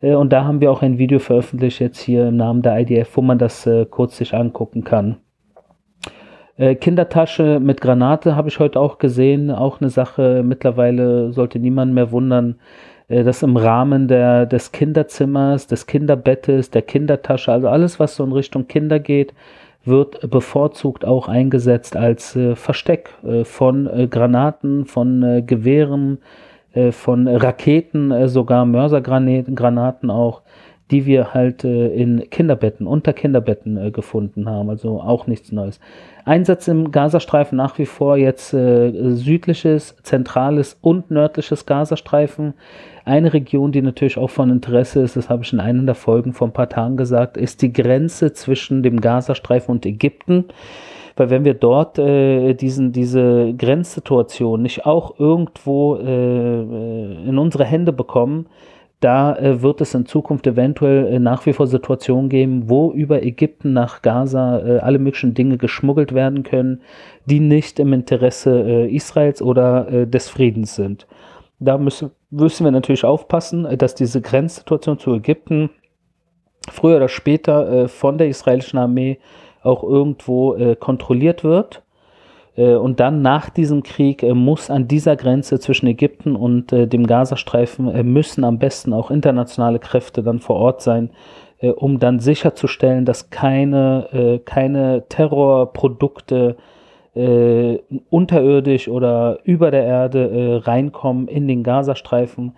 Äh, 0.00 0.14
und 0.14 0.32
da 0.32 0.44
haben 0.44 0.60
wir 0.60 0.70
auch 0.70 0.82
ein 0.82 0.98
Video 0.98 1.18
veröffentlicht 1.18 1.80
jetzt 1.80 2.00
hier 2.00 2.28
im 2.28 2.36
Namen 2.36 2.62
der 2.62 2.78
IDF, 2.80 3.16
wo 3.16 3.22
man 3.22 3.38
das 3.38 3.66
äh, 3.66 3.86
kurz 3.86 4.16
sich 4.16 4.34
angucken 4.34 4.84
kann. 4.84 5.16
Äh, 6.56 6.74
Kindertasche 6.74 7.60
mit 7.60 7.80
Granate 7.80 8.36
habe 8.36 8.48
ich 8.48 8.58
heute 8.58 8.80
auch 8.80 8.98
gesehen. 8.98 9.50
Auch 9.50 9.80
eine 9.80 9.90
Sache, 9.90 10.42
mittlerweile 10.44 11.32
sollte 11.32 11.58
niemand 11.58 11.94
mehr 11.94 12.10
wundern, 12.12 12.56
dass 13.10 13.42
im 13.42 13.56
Rahmen 13.56 14.06
der, 14.06 14.44
des 14.44 14.70
Kinderzimmers, 14.70 15.66
des 15.66 15.86
Kinderbettes, 15.86 16.70
der 16.70 16.82
Kindertasche, 16.82 17.50
also 17.50 17.66
alles, 17.66 17.98
was 17.98 18.16
so 18.16 18.22
in 18.22 18.32
Richtung 18.32 18.68
Kinder 18.68 18.98
geht, 18.98 19.32
wird 19.88 20.30
bevorzugt 20.30 21.04
auch 21.04 21.28
eingesetzt 21.28 21.96
als 21.96 22.36
äh, 22.36 22.54
Versteck 22.54 23.10
äh, 23.24 23.44
von 23.44 23.86
äh, 23.86 24.06
Granaten, 24.06 24.86
von 24.86 25.22
äh, 25.22 25.42
Gewehren, 25.42 26.18
von 26.92 27.26
Raketen, 27.26 28.28
sogar 28.28 28.64
Mörsergranaten 28.66 30.10
auch 30.10 30.42
die 30.90 31.04
wir 31.04 31.34
halt 31.34 31.64
äh, 31.64 31.88
in 31.88 32.30
Kinderbetten, 32.30 32.86
unter 32.86 33.12
Kinderbetten 33.12 33.76
äh, 33.76 33.90
gefunden 33.90 34.48
haben. 34.48 34.70
Also 34.70 35.00
auch 35.00 35.26
nichts 35.26 35.52
Neues. 35.52 35.80
Einsatz 36.24 36.68
im 36.68 36.90
Gazastreifen 36.90 37.56
nach 37.56 37.78
wie 37.78 37.86
vor 37.86 38.16
jetzt 38.16 38.52
äh, 38.54 39.14
südliches, 39.14 39.96
zentrales 40.02 40.78
und 40.80 41.10
nördliches 41.10 41.66
Gazastreifen. 41.66 42.54
Eine 43.04 43.32
Region, 43.32 43.72
die 43.72 43.82
natürlich 43.82 44.18
auch 44.18 44.30
von 44.30 44.50
Interesse 44.50 45.00
ist, 45.00 45.16
das 45.16 45.30
habe 45.30 45.42
ich 45.42 45.52
in 45.52 45.60
einer 45.60 45.82
der 45.82 45.94
Folgen 45.94 46.32
vor 46.32 46.48
ein 46.48 46.52
paar 46.52 46.68
Tagen 46.68 46.96
gesagt, 46.96 47.36
ist 47.36 47.62
die 47.62 47.72
Grenze 47.72 48.32
zwischen 48.32 48.82
dem 48.82 49.00
Gazastreifen 49.00 49.72
und 49.72 49.86
Ägypten. 49.86 50.44
Weil 51.16 51.30
wenn 51.30 51.44
wir 51.44 51.54
dort 51.54 51.98
äh, 51.98 52.54
diesen, 52.54 52.92
diese 52.92 53.52
Grenzsituation 53.54 54.62
nicht 54.62 54.86
auch 54.86 55.18
irgendwo 55.18 55.96
äh, 55.96 56.60
äh 56.62 57.28
in 57.28 57.38
unsere 57.38 57.64
Hände 57.64 57.92
bekommen, 57.92 58.46
da 59.00 59.36
äh, 59.36 59.62
wird 59.62 59.80
es 59.80 59.94
in 59.94 60.06
Zukunft 60.06 60.46
eventuell 60.46 61.06
äh, 61.06 61.18
nach 61.18 61.46
wie 61.46 61.52
vor 61.52 61.66
Situationen 61.66 62.28
geben, 62.28 62.68
wo 62.68 62.92
über 62.92 63.22
Ägypten 63.22 63.72
nach 63.72 64.02
Gaza 64.02 64.58
äh, 64.58 64.78
alle 64.78 64.98
möglichen 64.98 65.34
Dinge 65.34 65.56
geschmuggelt 65.56 66.14
werden 66.14 66.42
können, 66.42 66.82
die 67.24 67.40
nicht 67.40 67.78
im 67.78 67.92
Interesse 67.92 68.50
äh, 68.50 68.94
Israels 68.94 69.40
oder 69.40 69.88
äh, 69.88 70.06
des 70.06 70.28
Friedens 70.28 70.74
sind. 70.74 71.06
Da 71.60 71.78
müssen, 71.78 72.10
müssen 72.30 72.64
wir 72.64 72.72
natürlich 72.72 73.04
aufpassen, 73.04 73.64
äh, 73.66 73.76
dass 73.76 73.94
diese 73.94 74.20
Grenzsituation 74.20 74.98
zu 74.98 75.14
Ägypten 75.14 75.70
früher 76.68 76.96
oder 76.96 77.08
später 77.08 77.88
von 77.88 78.18
der 78.18 78.28
israelischen 78.28 78.78
Armee 78.78 79.18
auch 79.62 79.82
irgendwo 79.82 80.74
kontrolliert 80.78 81.42
wird 81.42 81.82
und 82.64 82.98
dann 82.98 83.22
nach 83.22 83.50
diesem 83.50 83.84
Krieg 83.84 84.22
äh, 84.22 84.34
muss 84.34 84.68
an 84.68 84.88
dieser 84.88 85.14
Grenze 85.14 85.60
zwischen 85.60 85.86
Ägypten 85.86 86.34
und 86.34 86.72
äh, 86.72 86.88
dem 86.88 87.06
Gazastreifen 87.06 88.12
müssen 88.12 88.42
am 88.42 88.58
besten 88.58 88.92
auch 88.92 89.10
internationale 89.10 89.78
Kräfte 89.78 90.22
dann 90.22 90.40
vor 90.40 90.56
Ort 90.56 90.82
sein, 90.82 91.10
um 91.60 91.98
dann 91.98 92.20
sicherzustellen, 92.20 93.04
dass 93.04 93.30
keine, 93.30 94.40
keine 94.44 95.04
Terrorprodukte 95.08 96.56
unterirdisch 98.10 98.86
oder 98.86 99.40
über 99.42 99.72
der 99.72 99.82
Erde 99.82 100.62
reinkommen 100.64 101.26
in 101.26 101.48
den 101.48 101.64
Gazastreifen. 101.64 102.52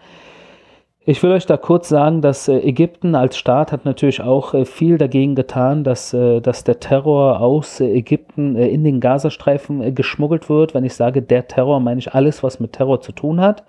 Ich 1.07 1.23
will 1.23 1.33
euch 1.33 1.47
da 1.47 1.57
kurz 1.57 1.89
sagen, 1.89 2.21
dass 2.21 2.47
äh, 2.47 2.59
Ägypten 2.59 3.15
als 3.15 3.39
Staat 3.39 3.73
hat 3.73 3.87
natürlich 3.87 4.21
auch 4.21 4.53
äh, 4.53 4.67
viel 4.67 4.99
dagegen 4.99 5.35
getan, 5.35 5.83
dass, 5.83 6.13
äh, 6.13 6.43
dass 6.43 6.63
der 6.63 6.79
Terror 6.79 7.41
aus 7.41 7.81
Ägypten 7.81 8.55
in 8.55 8.85
den 8.85 9.01
Gazastreifen 9.01 9.95
geschmuggelt 9.95 10.51
wird. 10.51 10.75
Wenn 10.75 10.85
ich 10.85 10.95
sage 10.95 11.23
der 11.23 11.49
Terror, 11.49 11.81
meine 11.81 12.01
ich 12.01 12.13
alles, 12.13 12.43
was 12.43 12.61
mit 12.61 12.75
Terror 12.75 13.01
zu 13.01 13.13
tun 13.13 13.41
hat. 13.41 13.65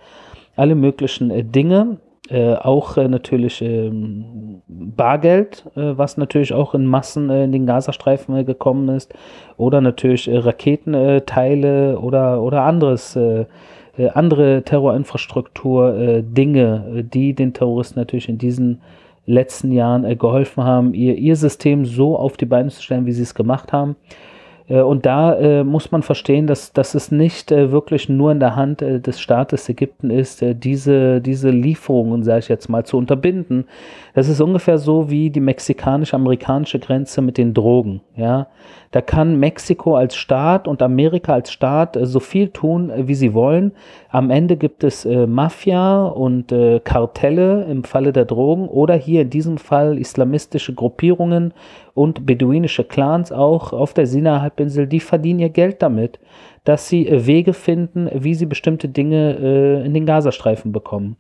Alle 0.58 0.76
möglichen 0.76 1.52
Dinge, 1.52 1.98
auch 2.30 2.98
natürlich 2.98 3.62
ähm, 3.62 4.62
Bargeld, 4.68 5.66
was 5.76 6.18
natürlich 6.18 6.54
auch 6.54 6.74
in 6.74 6.86
Massen 6.86 7.30
in 7.30 7.52
den 7.52 7.66
Gazastreifen 7.66 8.46
gekommen 8.46 8.90
ist. 8.90 9.14
Oder 9.58 9.82
natürlich 9.82 10.30
Raketenteile 10.30 12.00
oder, 12.00 12.42
oder 12.42 12.64
anderes 12.64 13.18
äh, 13.98 14.10
andere 14.10 14.64
Terrorinfrastruktur, 14.64 15.96
äh, 15.96 16.24
Dinge, 16.24 16.86
äh, 16.98 17.04
die 17.04 17.34
den 17.34 17.54
Terroristen 17.54 18.00
natürlich 18.00 18.30
in 18.30 18.38
diesen 18.38 18.82
letzten 19.26 19.72
Jahren 19.72 20.06
äh, 20.06 20.16
geholfen 20.16 20.64
haben, 20.64 20.94
ihr, 20.94 21.16
ihr 21.16 21.36
System 21.36 21.86
so 21.86 22.18
auf 22.18 22.38
die 22.38 22.46
Beine 22.46 22.70
zu 22.70 22.82
stellen, 22.82 23.06
wie 23.06 23.12
sie 23.12 23.24
es 23.24 23.36
gemacht 23.36 23.74
haben. 23.74 23.96
Äh, 24.72 24.82
und 24.82 25.06
da 25.06 25.36
äh, 25.36 25.64
muss 25.64 25.92
man 25.92 26.04
verstehen, 26.04 26.48
dass, 26.48 26.74
dass 26.74 26.96
es 26.96 27.12
nicht 27.12 27.52
äh, 27.52 27.72
wirklich 27.72 28.10
nur 28.10 28.32
in 28.32 28.40
der 28.40 28.56
Hand 28.56 28.82
äh, 28.82 29.00
des 29.00 29.20
Staates 29.20 29.68
Ägypten 29.70 30.10
ist, 30.10 30.42
diese, 30.42 31.22
diese 31.22 31.50
Lieferungen, 31.50 32.24
sage 32.24 32.40
ich 32.40 32.48
jetzt 32.48 32.70
mal, 32.70 32.86
zu 32.86 32.98
unterbinden. 32.98 33.66
Das 34.14 34.28
ist 34.28 34.42
ungefähr 34.42 34.78
so 34.78 35.10
wie 35.10 35.30
die 35.30 35.40
mexikanisch-amerikanische 35.40 36.80
Grenze 36.80 37.22
mit 37.22 37.38
den 37.38 37.54
Drogen. 37.54 38.02
Ja? 38.16 38.48
Da 38.92 39.02
kann 39.02 39.40
Mexiko 39.40 39.96
als 39.96 40.16
Staat 40.16 40.68
und 40.68 40.82
Amerika 40.82 41.34
als 41.34 41.52
Staat 41.52 41.96
äh, 41.96 42.06
so 42.06 42.20
viel 42.20 42.50
tun, 42.50 42.92
wie 42.96 43.16
sie 43.16 43.34
wollen. 43.34 43.72
Am 44.10 44.30
Ende 44.30 44.58
gibt 44.58 44.84
es 44.84 45.06
Mafia 45.06 46.04
und 46.06 46.54
Kartelle 46.84 47.64
im 47.64 47.86
Falle 47.86 48.12
der 48.12 48.26
Drogen 48.26 48.68
oder 48.68 48.96
hier 48.96 49.22
in 49.22 49.30
diesem 49.30 49.58
Fall 49.58 49.98
islamistische 49.98 50.74
Gruppierungen 50.74 51.54
und 51.94 52.26
beduinische 52.26 52.84
Clans 52.84 53.32
auch 53.32 53.74
auf 53.74 53.94
der 53.94 54.08
Sinai-Halbinsel, 54.08 54.88
die 54.88 55.00
verdienen 55.00 55.40
ihr 55.40 55.50
Geld 55.50 55.82
damit, 55.82 56.20
dass 56.64 56.88
sie 56.88 57.08
äh, 57.08 57.26
Wege 57.26 57.54
finden, 57.54 58.10
wie 58.14 58.36
sie 58.36 58.46
bestimmte 58.46 58.88
Dinge 58.88 59.38
äh, 59.40 59.86
in 59.86 59.94
den 59.94 60.06
Gazastreifen 60.06 60.72
bekommen. 60.72 61.18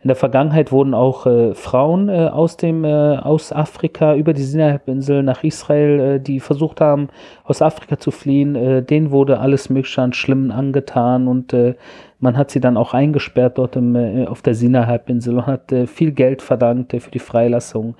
In 0.00 0.08
der 0.08 0.16
Vergangenheit 0.16 0.70
wurden 0.70 0.94
auch 0.94 1.26
äh, 1.26 1.54
Frauen 1.54 2.08
äh, 2.08 2.28
aus 2.28 2.56
dem 2.56 2.84
äh, 2.84 3.16
aus 3.16 3.52
Afrika 3.52 4.14
über 4.14 4.32
die 4.32 4.42
Sinai-Halbinsel 4.42 5.24
nach 5.24 5.42
Israel, 5.42 6.00
äh, 6.00 6.20
die 6.20 6.38
versucht 6.38 6.80
haben, 6.80 7.08
aus 7.42 7.62
Afrika 7.62 7.98
zu 7.98 8.12
fliehen, 8.12 8.54
äh, 8.54 8.82
denen 8.82 9.10
wurde 9.10 9.40
alles 9.40 9.70
Mögliche 9.70 10.00
an 10.00 10.12
Schlimmen 10.12 10.52
angetan 10.52 11.26
und 11.26 11.52
äh, 11.52 11.74
man 12.20 12.36
hat 12.36 12.52
sie 12.52 12.60
dann 12.60 12.76
auch 12.76 12.94
eingesperrt 12.94 13.58
dort 13.58 13.74
im, 13.74 13.96
äh, 13.96 14.26
auf 14.26 14.40
der 14.40 14.54
Sinai-Halbinsel 14.54 15.38
und 15.38 15.46
hat 15.46 15.72
äh, 15.72 15.88
viel 15.88 16.12
Geld 16.12 16.42
verdankt 16.42 16.94
äh, 16.94 17.00
für 17.00 17.10
die 17.10 17.18
Freilassung. 17.18 17.96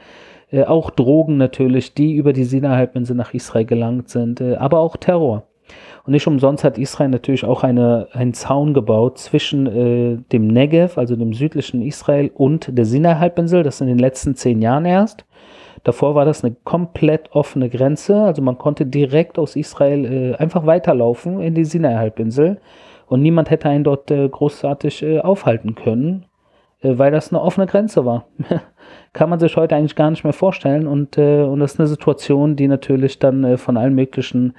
Äh, 0.53 0.65
auch 0.65 0.91
Drogen 0.91 1.37
natürlich, 1.37 1.95
die 1.95 2.15
über 2.15 2.33
die 2.33 2.45
Sinai-Halbinsel 2.45 3.17
nach 3.17 3.35
Israel 3.35 3.65
gelangt 3.65 4.09
sind, 4.09 4.41
äh, 4.41 4.55
aber 4.55 4.79
auch 4.79 4.97
Terror. 4.97 5.48
Und 6.05 6.13
nicht 6.13 6.27
umsonst 6.27 6.65
hat 6.65 6.79
Israel 6.79 7.09
natürlich 7.09 7.45
auch 7.45 7.63
eine, 7.63 8.09
einen 8.13 8.35
Zaun 8.35 8.75
gebaut 8.75 9.19
zwischen 9.19 9.67
äh, 9.67 10.17
dem 10.33 10.47
Negev, 10.47 10.99
also 10.99 11.17
dem 11.17 11.33
südlichen 11.33 11.83
Israel, 11.83 12.31
und 12.35 12.77
der 12.77 12.85
Sinai-Halbinsel, 12.85 13.63
das 13.63 13.81
in 13.81 13.89
den 13.89 13.99
letzten 13.99 14.35
zehn 14.35 14.63
Jahren 14.63 14.85
erst. 14.85 15.25
Davor 15.85 16.15
war 16.15 16.25
das 16.25 16.45
eine 16.45 16.57
komplett 16.65 17.31
offene 17.33 17.69
Grenze, 17.69 18.23
also 18.23 18.43
man 18.43 18.59
konnte 18.59 18.87
direkt 18.87 19.39
aus 19.39 19.55
Israel 19.55 20.05
äh, 20.05 20.35
einfach 20.37 20.67
weiterlaufen 20.67 21.41
in 21.41 21.55
die 21.55 21.65
Sinai-Halbinsel 21.65 22.59
und 23.07 23.23
niemand 23.23 23.51
hätte 23.51 23.69
einen 23.69 23.85
dort 23.85 24.11
äh, 24.11 24.29
großartig 24.29 25.03
äh, 25.03 25.21
aufhalten 25.21 25.75
können, 25.75 26.27
äh, 26.81 26.99
weil 26.99 27.11
das 27.11 27.33
eine 27.33 27.41
offene 27.41 27.67
Grenze 27.67 28.05
war. 28.05 28.27
kann 29.13 29.31
man 29.31 29.39
sich 29.39 29.57
heute 29.57 29.77
eigentlich 29.77 29.97
gar 29.97 30.11
nicht 30.11 30.25
mehr 30.25 30.33
vorstellen. 30.33 30.87
Und, 30.87 31.19
äh, 31.19 31.43
und 31.43 31.61
das 31.61 31.75
ist 31.75 31.81
eine 31.81 31.89
Situation, 31.89 32.57
die 32.57 32.69
natürlich 32.69 33.19
dann 33.19 33.45
äh, 33.45 33.57
von 33.57 33.77
allen 33.77 33.95
möglichen 33.95 34.55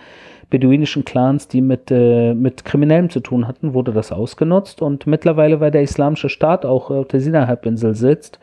beduinischen 0.49 1.05
Clans, 1.05 1.47
die 1.47 1.61
mit, 1.61 1.91
äh, 1.91 2.33
mit 2.33 2.65
Kriminellen 2.65 3.09
zu 3.09 3.19
tun 3.19 3.47
hatten, 3.47 3.73
wurde 3.73 3.93
das 3.93 4.11
ausgenutzt. 4.11 4.81
Und 4.81 5.07
mittlerweile, 5.07 5.59
weil 5.59 5.71
der 5.71 5.83
islamische 5.83 6.29
Staat 6.29 6.65
auch 6.65 6.89
auf 6.89 7.07
der 7.07 7.21
Sinai-Halbinsel 7.21 7.95
sitzt, 7.95 8.39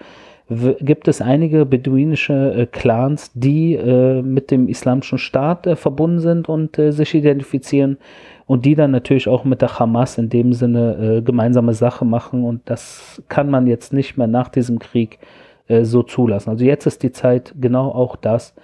gibt 0.49 1.09
es 1.09 1.21
einige 1.21 1.67
beduinische 1.67 2.55
äh, 2.55 2.67
Clans, 2.67 3.33
die 3.35 3.75
äh, 3.75 4.23
mit 4.23 4.53
dem 4.53 4.69
islamischen 4.69 5.19
Staat 5.19 5.67
äh, 5.67 5.75
verbunden 5.75 6.21
sind 6.21 6.49
und 6.49 6.79
äh, 6.79 6.93
sich 6.93 7.15
identifizieren 7.15 7.99
und 8.47 8.65
die 8.65 8.77
dann 8.77 8.93
natürlich 8.93 9.27
auch 9.27 9.45
mit 9.45 9.61
der 9.61 9.77
Hamas 9.81 10.19
in 10.19 10.29
dem 10.29 10.53
Sinne 10.53 11.17
äh, 11.19 11.23
gemeinsame 11.23 11.75
Sache 11.75 12.05
machen. 12.05 12.45
Und 12.45 12.61
das 12.67 13.21
kann 13.29 13.51
man 13.51 13.67
jetzt 13.67 13.93
nicht 13.93 14.17
mehr 14.17 14.29
nach 14.29 14.49
diesem 14.49 14.79
Krieg 14.79 15.19
äh, 15.67 15.85
so 15.85 16.05
zulassen. 16.05 16.51
Also 16.51 16.65
jetzt 16.65 16.87
ist 16.87 17.03
die 17.03 17.11
Zeit, 17.11 17.53
genau 17.61 17.91
auch 17.91 18.15
das 18.15 18.55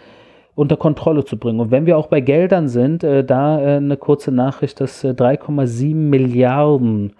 unter 0.55 0.77
Kontrolle 0.77 1.25
zu 1.25 1.39
bringen. 1.39 1.61
Und 1.61 1.71
wenn 1.71 1.87
wir 1.87 1.97
auch 1.97 2.09
bei 2.09 2.21
Geldern 2.21 2.69
sind, 2.69 3.05
äh, 3.05 3.25
da 3.25 3.61
äh, 3.61 3.77
eine 3.77 3.97
kurze 3.97 4.33
Nachricht, 4.33 4.81
dass 4.81 5.05
3,7 5.05 5.91
äh, 5.91 5.95
Milliarden 5.95 7.15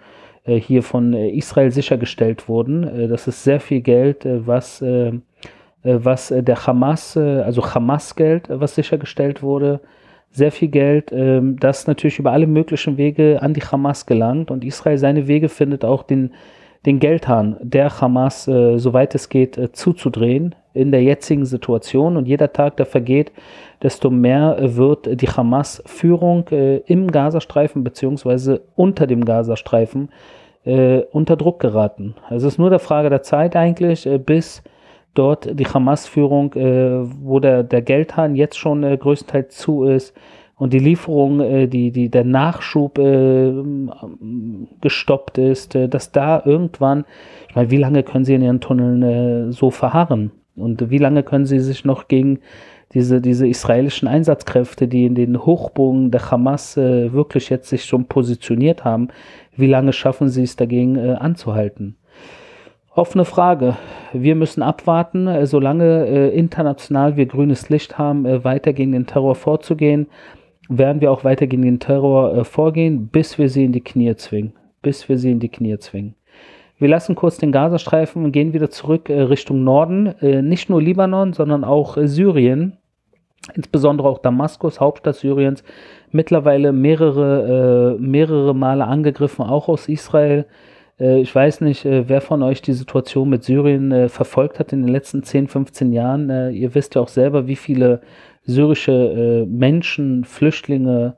äh, 0.45 0.59
hier 0.59 0.83
von 0.83 1.13
äh, 1.13 1.29
Israel 1.29 1.71
sichergestellt 1.71 2.47
wurden. 2.47 3.09
das 3.09 3.27
ist 3.27 3.43
sehr 3.43 3.59
viel 3.59 3.81
Geld, 3.81 4.25
was, 4.25 4.83
was 5.83 6.33
der 6.35 6.67
Hamas, 6.67 7.17
also 7.17 7.63
Hamas-Geld, 7.73 8.45
was 8.49 8.75
sichergestellt 8.75 9.41
wurde. 9.41 9.79
Sehr 10.31 10.51
viel 10.51 10.69
Geld, 10.69 11.11
ähm, 11.11 11.59
das 11.59 11.85
natürlich 11.85 12.17
über 12.17 12.31
alle 12.31 12.47
möglichen 12.47 12.97
Wege 12.97 13.39
an 13.39 13.53
die 13.53 13.61
Hamas 13.61 14.07
gelangt 14.07 14.49
und 14.49 14.65
Israel 14.65 14.97
seine 14.97 15.27
Wege 15.27 15.47
findet, 15.47 15.85
auch 15.85 16.01
den 16.01 16.31
den 16.85 16.99
Geldhahn 16.99 17.57
der 17.61 18.01
Hamas, 18.01 18.47
äh, 18.47 18.77
soweit 18.77 19.15
es 19.15 19.29
geht, 19.29 19.57
äh, 19.57 19.71
zuzudrehen 19.71 20.55
in 20.73 20.91
der 20.91 21.03
jetzigen 21.03 21.45
Situation. 21.45 22.17
Und 22.17 22.27
jeder 22.27 22.51
Tag, 22.51 22.77
der 22.77 22.85
vergeht, 22.85 23.31
desto 23.81 24.09
mehr 24.09 24.57
wird 24.59 25.21
die 25.21 25.27
Hamas-Führung 25.27 26.47
äh, 26.51 26.77
im 26.79 27.11
Gazastreifen 27.11 27.83
beziehungsweise 27.83 28.61
unter 28.75 29.07
dem 29.07 29.23
Gazastreifen 29.23 30.09
äh, 30.65 31.01
unter 31.11 31.35
Druck 31.35 31.59
geraten. 31.59 32.15
Also 32.29 32.47
es 32.47 32.53
ist 32.53 32.59
nur 32.59 32.69
der 32.69 32.79
Frage 32.79 33.09
der 33.09 33.21
Zeit 33.21 33.55
eigentlich, 33.55 34.05
äh, 34.05 34.17
bis 34.17 34.63
dort 35.13 35.59
die 35.59 35.67
Hamas-Führung, 35.67 36.55
wo 36.55 37.39
der, 37.39 37.61
der 37.61 37.83
Geldhahn 37.83 38.35
jetzt 38.35 38.57
schon 38.57 38.81
größtenteils 38.81 39.55
zu 39.55 39.83
ist, 39.83 40.17
und 40.55 40.73
die 40.73 40.79
Lieferung, 40.79 41.39
äh, 41.39 41.67
die, 41.67 41.91
die, 41.91 42.09
der 42.09 42.23
Nachschub 42.23 42.97
äh, 42.97 43.53
gestoppt 44.81 45.37
ist, 45.37 45.75
äh, 45.75 45.89
dass 45.89 46.11
da 46.11 46.41
irgendwann, 46.45 47.05
ich 47.49 47.55
meine, 47.55 47.71
wie 47.71 47.77
lange 47.77 48.03
können 48.03 48.25
sie 48.25 48.35
in 48.35 48.41
ihren 48.41 48.61
Tunneln 48.61 49.03
äh, 49.03 49.51
so 49.51 49.71
verharren? 49.71 50.31
Und 50.55 50.91
wie 50.91 50.99
lange 50.99 51.23
können 51.23 51.45
sie 51.45 51.59
sich 51.59 51.83
noch 51.83 52.07
gegen 52.07 52.39
diese, 52.93 53.21
diese 53.21 53.47
israelischen 53.47 54.07
Einsatzkräfte, 54.07 54.87
die 54.87 55.05
in 55.05 55.15
den 55.15 55.43
Hochbogen 55.43 56.11
der 56.11 56.29
Hamas 56.29 56.77
äh, 56.77 57.11
wirklich 57.11 57.49
jetzt 57.49 57.69
sich 57.69 57.85
schon 57.85 58.05
positioniert 58.05 58.83
haben, 58.83 59.07
wie 59.55 59.67
lange 59.67 59.93
schaffen 59.93 60.29
sie 60.29 60.43
es 60.43 60.55
dagegen 60.55 60.95
äh, 60.95 61.13
anzuhalten? 61.13 61.97
Offene 62.95 63.25
Frage. 63.25 63.75
Wir 64.13 64.35
müssen 64.35 64.61
abwarten, 64.61 65.25
äh, 65.25 65.47
solange 65.47 66.05
äh, 66.05 66.29
international 66.37 67.17
wir 67.17 67.25
grünes 67.25 67.69
Licht 67.69 67.97
haben, 67.97 68.27
äh, 68.27 68.43
weiter 68.43 68.73
gegen 68.73 68.91
den 68.91 69.07
Terror 69.07 69.33
vorzugehen, 69.33 70.07
werden 70.77 71.01
wir 71.01 71.11
auch 71.11 71.23
weiter 71.23 71.47
gegen 71.47 71.63
den 71.63 71.79
Terror 71.79 72.35
äh, 72.35 72.43
vorgehen, 72.43 73.07
bis 73.07 73.37
wir 73.37 73.49
sie 73.49 73.65
in 73.65 73.71
die 73.71 73.81
Knie 73.81 74.15
zwingen. 74.15 74.53
Bis 74.81 75.07
wir 75.09 75.17
sie 75.17 75.31
in 75.31 75.39
die 75.39 75.49
Knie 75.49 75.77
zwingen. 75.79 76.15
Wir 76.77 76.89
lassen 76.89 77.15
kurz 77.15 77.37
den 77.37 77.51
Gazastreifen 77.51 78.25
und 78.25 78.31
gehen 78.31 78.53
wieder 78.53 78.69
zurück 78.69 79.09
äh, 79.09 79.21
Richtung 79.21 79.63
Norden. 79.63 80.07
Äh, 80.21 80.41
nicht 80.41 80.69
nur 80.69 80.81
Libanon, 80.81 81.33
sondern 81.33 81.63
auch 81.63 81.97
Syrien 82.01 82.77
insbesondere 83.53 84.07
auch 84.07 84.19
Damaskus, 84.19 84.79
Hauptstadt 84.79 85.15
Syriens, 85.15 85.63
mittlerweile 86.11 86.71
mehrere, 86.71 87.97
äh, 87.97 88.01
mehrere 88.01 88.55
Male 88.55 88.85
angegriffen, 88.85 89.45
auch 89.45 89.67
aus 89.67 89.89
Israel. 89.89 90.45
Äh, 90.99 91.19
ich 91.19 91.33
weiß 91.33 91.61
nicht, 91.61 91.85
äh, 91.85 92.07
wer 92.07 92.21
von 92.21 92.41
euch 92.43 92.61
die 92.61 92.73
Situation 92.73 93.29
mit 93.29 93.43
Syrien 93.43 93.91
äh, 93.91 94.09
verfolgt 94.09 94.59
hat 94.59 94.71
in 94.71 94.81
den 94.81 94.91
letzten 94.91 95.23
10, 95.23 95.47
15 95.47 95.91
Jahren. 95.91 96.29
Äh, 96.29 96.51
ihr 96.51 96.73
wisst 96.75 96.95
ja 96.95 97.01
auch 97.01 97.09
selber, 97.09 97.47
wie 97.47 97.55
viele 97.55 98.01
syrische 98.45 98.91
äh, 98.91 99.45
Menschen, 99.45 100.25
Flüchtlinge 100.25 101.15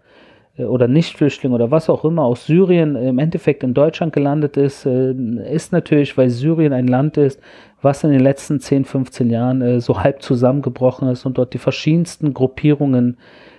oder 0.57 0.87
Nicht-Flüchtlinge 0.87 1.53
oder 1.53 1.69
was 1.69 1.89
auch 1.89 2.05
immer 2.05 2.23
aus 2.23 2.45
Syrien 2.45 2.95
im 2.95 3.19
Endeffekt 3.19 3.61
in 3.61 3.73
Deutschland 3.73 4.13
gelandet 4.13 4.55
ist, 4.55 4.85
ist 4.85 5.73
natürlich, 5.73 6.17
weil 6.17 6.29
Syrien 6.29 6.71
ein 6.71 6.87
Land 6.87 7.17
ist, 7.17 7.41
was 7.85 8.03
in 8.03 8.11
den 8.11 8.19
letzten 8.19 8.59
10, 8.59 8.83
15 8.83 9.29
Jahren 9.29 9.61
äh, 9.61 9.79
so 9.79 10.03
halb 10.03 10.21
zusammengebrochen 10.21 11.07
ist 11.07 11.25
und 11.25 11.37
dort 11.37 11.53
die 11.53 11.57
verschiedensten 11.59 12.33
Gruppierungen 12.33 13.17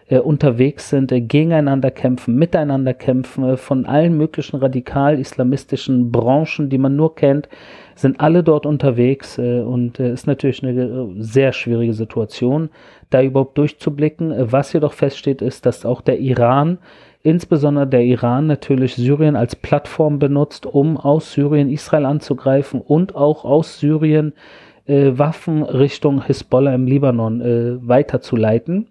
äh, 0.08 0.18
unterwegs 0.18 0.90
sind, 0.90 1.12
äh, 1.12 1.20
gegeneinander 1.20 1.90
kämpfen, 1.90 2.36
miteinander 2.36 2.92
kämpfen, 2.92 3.44
äh, 3.44 3.56
von 3.56 3.86
allen 3.86 4.16
möglichen 4.16 4.56
radikal-islamistischen 4.56 6.12
Branchen, 6.12 6.68
die 6.68 6.78
man 6.78 6.96
nur 6.96 7.14
kennt, 7.14 7.48
sind 7.94 8.20
alle 8.20 8.42
dort 8.42 8.66
unterwegs 8.66 9.38
äh, 9.38 9.60
und 9.60 9.98
äh, 9.98 10.12
ist 10.12 10.26
natürlich 10.26 10.62
eine 10.62 11.08
sehr 11.18 11.52
schwierige 11.52 11.94
Situation, 11.94 12.70
da 13.10 13.22
überhaupt 13.22 13.58
durchzublicken. 13.58 14.34
was 14.50 14.72
jedoch 14.72 14.92
feststeht, 14.92 15.42
ist, 15.42 15.66
dass 15.66 15.84
auch 15.84 16.00
der 16.00 16.18
Iran 16.18 16.78
insbesondere 17.26 17.88
der 17.88 18.04
Iran 18.04 18.46
natürlich 18.46 18.94
Syrien 18.94 19.34
als 19.34 19.56
Plattform 19.56 20.20
benutzt, 20.20 20.64
um 20.64 20.96
aus 20.96 21.32
Syrien 21.32 21.68
Israel 21.68 22.06
anzugreifen 22.06 22.80
und 22.80 23.16
auch 23.16 23.44
aus 23.44 23.80
Syrien 23.80 24.32
äh, 24.86 25.10
Waffen 25.18 25.64
Richtung 25.64 26.24
Hisbollah 26.24 26.72
im 26.72 26.86
Libanon 26.86 27.40
äh, 27.40 27.86
weiterzuleiten. 27.86 28.88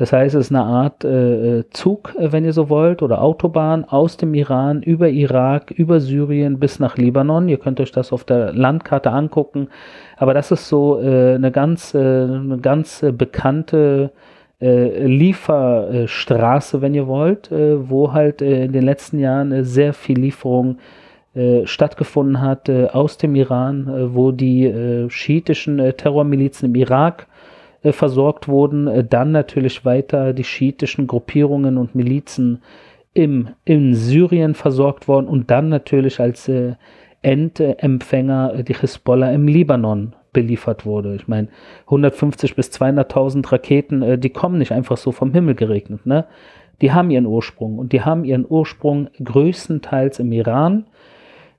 Das 0.00 0.14
heißt, 0.14 0.34
es 0.34 0.46
ist 0.46 0.50
eine 0.50 0.64
Art 0.64 1.04
äh, 1.04 1.68
Zug, 1.72 2.14
äh, 2.18 2.32
wenn 2.32 2.46
ihr 2.46 2.54
so 2.54 2.70
wollt, 2.70 3.02
oder 3.02 3.20
Autobahn 3.20 3.84
aus 3.84 4.16
dem 4.16 4.32
Iran 4.32 4.82
über 4.82 5.10
Irak, 5.10 5.72
über 5.72 6.00
Syrien 6.00 6.58
bis 6.58 6.78
nach 6.78 6.96
Libanon. 6.96 7.50
Ihr 7.50 7.58
könnt 7.58 7.80
euch 7.80 7.92
das 7.92 8.10
auf 8.10 8.24
der 8.24 8.54
Landkarte 8.54 9.10
angucken. 9.10 9.68
Aber 10.16 10.32
das 10.32 10.52
ist 10.52 10.68
so 10.68 10.98
äh, 11.02 11.34
eine 11.34 11.52
ganz, 11.52 11.92
äh, 11.92 11.98
eine 11.98 12.56
ganz 12.62 13.04
bekannte 13.12 14.12
äh, 14.62 15.04
Lieferstraße, 15.04 16.80
wenn 16.80 16.94
ihr 16.94 17.06
wollt, 17.06 17.52
äh, 17.52 17.90
wo 17.90 18.14
halt 18.14 18.40
äh, 18.40 18.64
in 18.64 18.72
den 18.72 18.84
letzten 18.84 19.18
Jahren 19.18 19.52
äh, 19.52 19.64
sehr 19.64 19.92
viel 19.92 20.18
Lieferung 20.18 20.78
äh, 21.34 21.66
stattgefunden 21.66 22.40
hat 22.40 22.70
äh, 22.70 22.86
aus 22.86 23.18
dem 23.18 23.34
Iran, 23.34 24.14
wo 24.14 24.32
die 24.32 25.06
schiitischen 25.10 25.76
Terrormilizen 25.98 26.70
im 26.70 26.74
Irak 26.74 27.26
versorgt 27.82 28.46
wurden, 28.48 29.08
dann 29.08 29.32
natürlich 29.32 29.84
weiter 29.84 30.32
die 30.32 30.44
schiitischen 30.44 31.06
Gruppierungen 31.06 31.78
und 31.78 31.94
Milizen 31.94 32.62
im, 33.14 33.48
in 33.64 33.94
Syrien 33.94 34.54
versorgt 34.54 35.08
worden 35.08 35.26
und 35.28 35.50
dann 35.50 35.68
natürlich 35.68 36.20
als 36.20 36.50
Endempfänger 37.22 38.62
die 38.62 38.74
Hisbollah 38.74 39.30
im 39.32 39.46
Libanon 39.46 40.14
beliefert 40.32 40.86
wurde. 40.86 41.14
Ich 41.16 41.28
meine, 41.28 41.48
150 41.86 42.54
bis 42.54 42.70
200.000 42.70 43.50
Raketen, 43.50 44.02
äh, 44.02 44.18
die 44.18 44.30
kommen 44.30 44.58
nicht 44.58 44.72
einfach 44.72 44.96
so 44.96 45.12
vom 45.12 45.32
Himmel 45.32 45.54
geregnet. 45.54 46.06
Ne? 46.06 46.26
Die 46.80 46.92
haben 46.92 47.10
ihren 47.10 47.26
Ursprung 47.26 47.78
und 47.78 47.92
die 47.92 48.02
haben 48.02 48.24
ihren 48.24 48.46
Ursprung 48.48 49.08
größtenteils 49.22 50.18
im 50.18 50.32
Iran. 50.32 50.86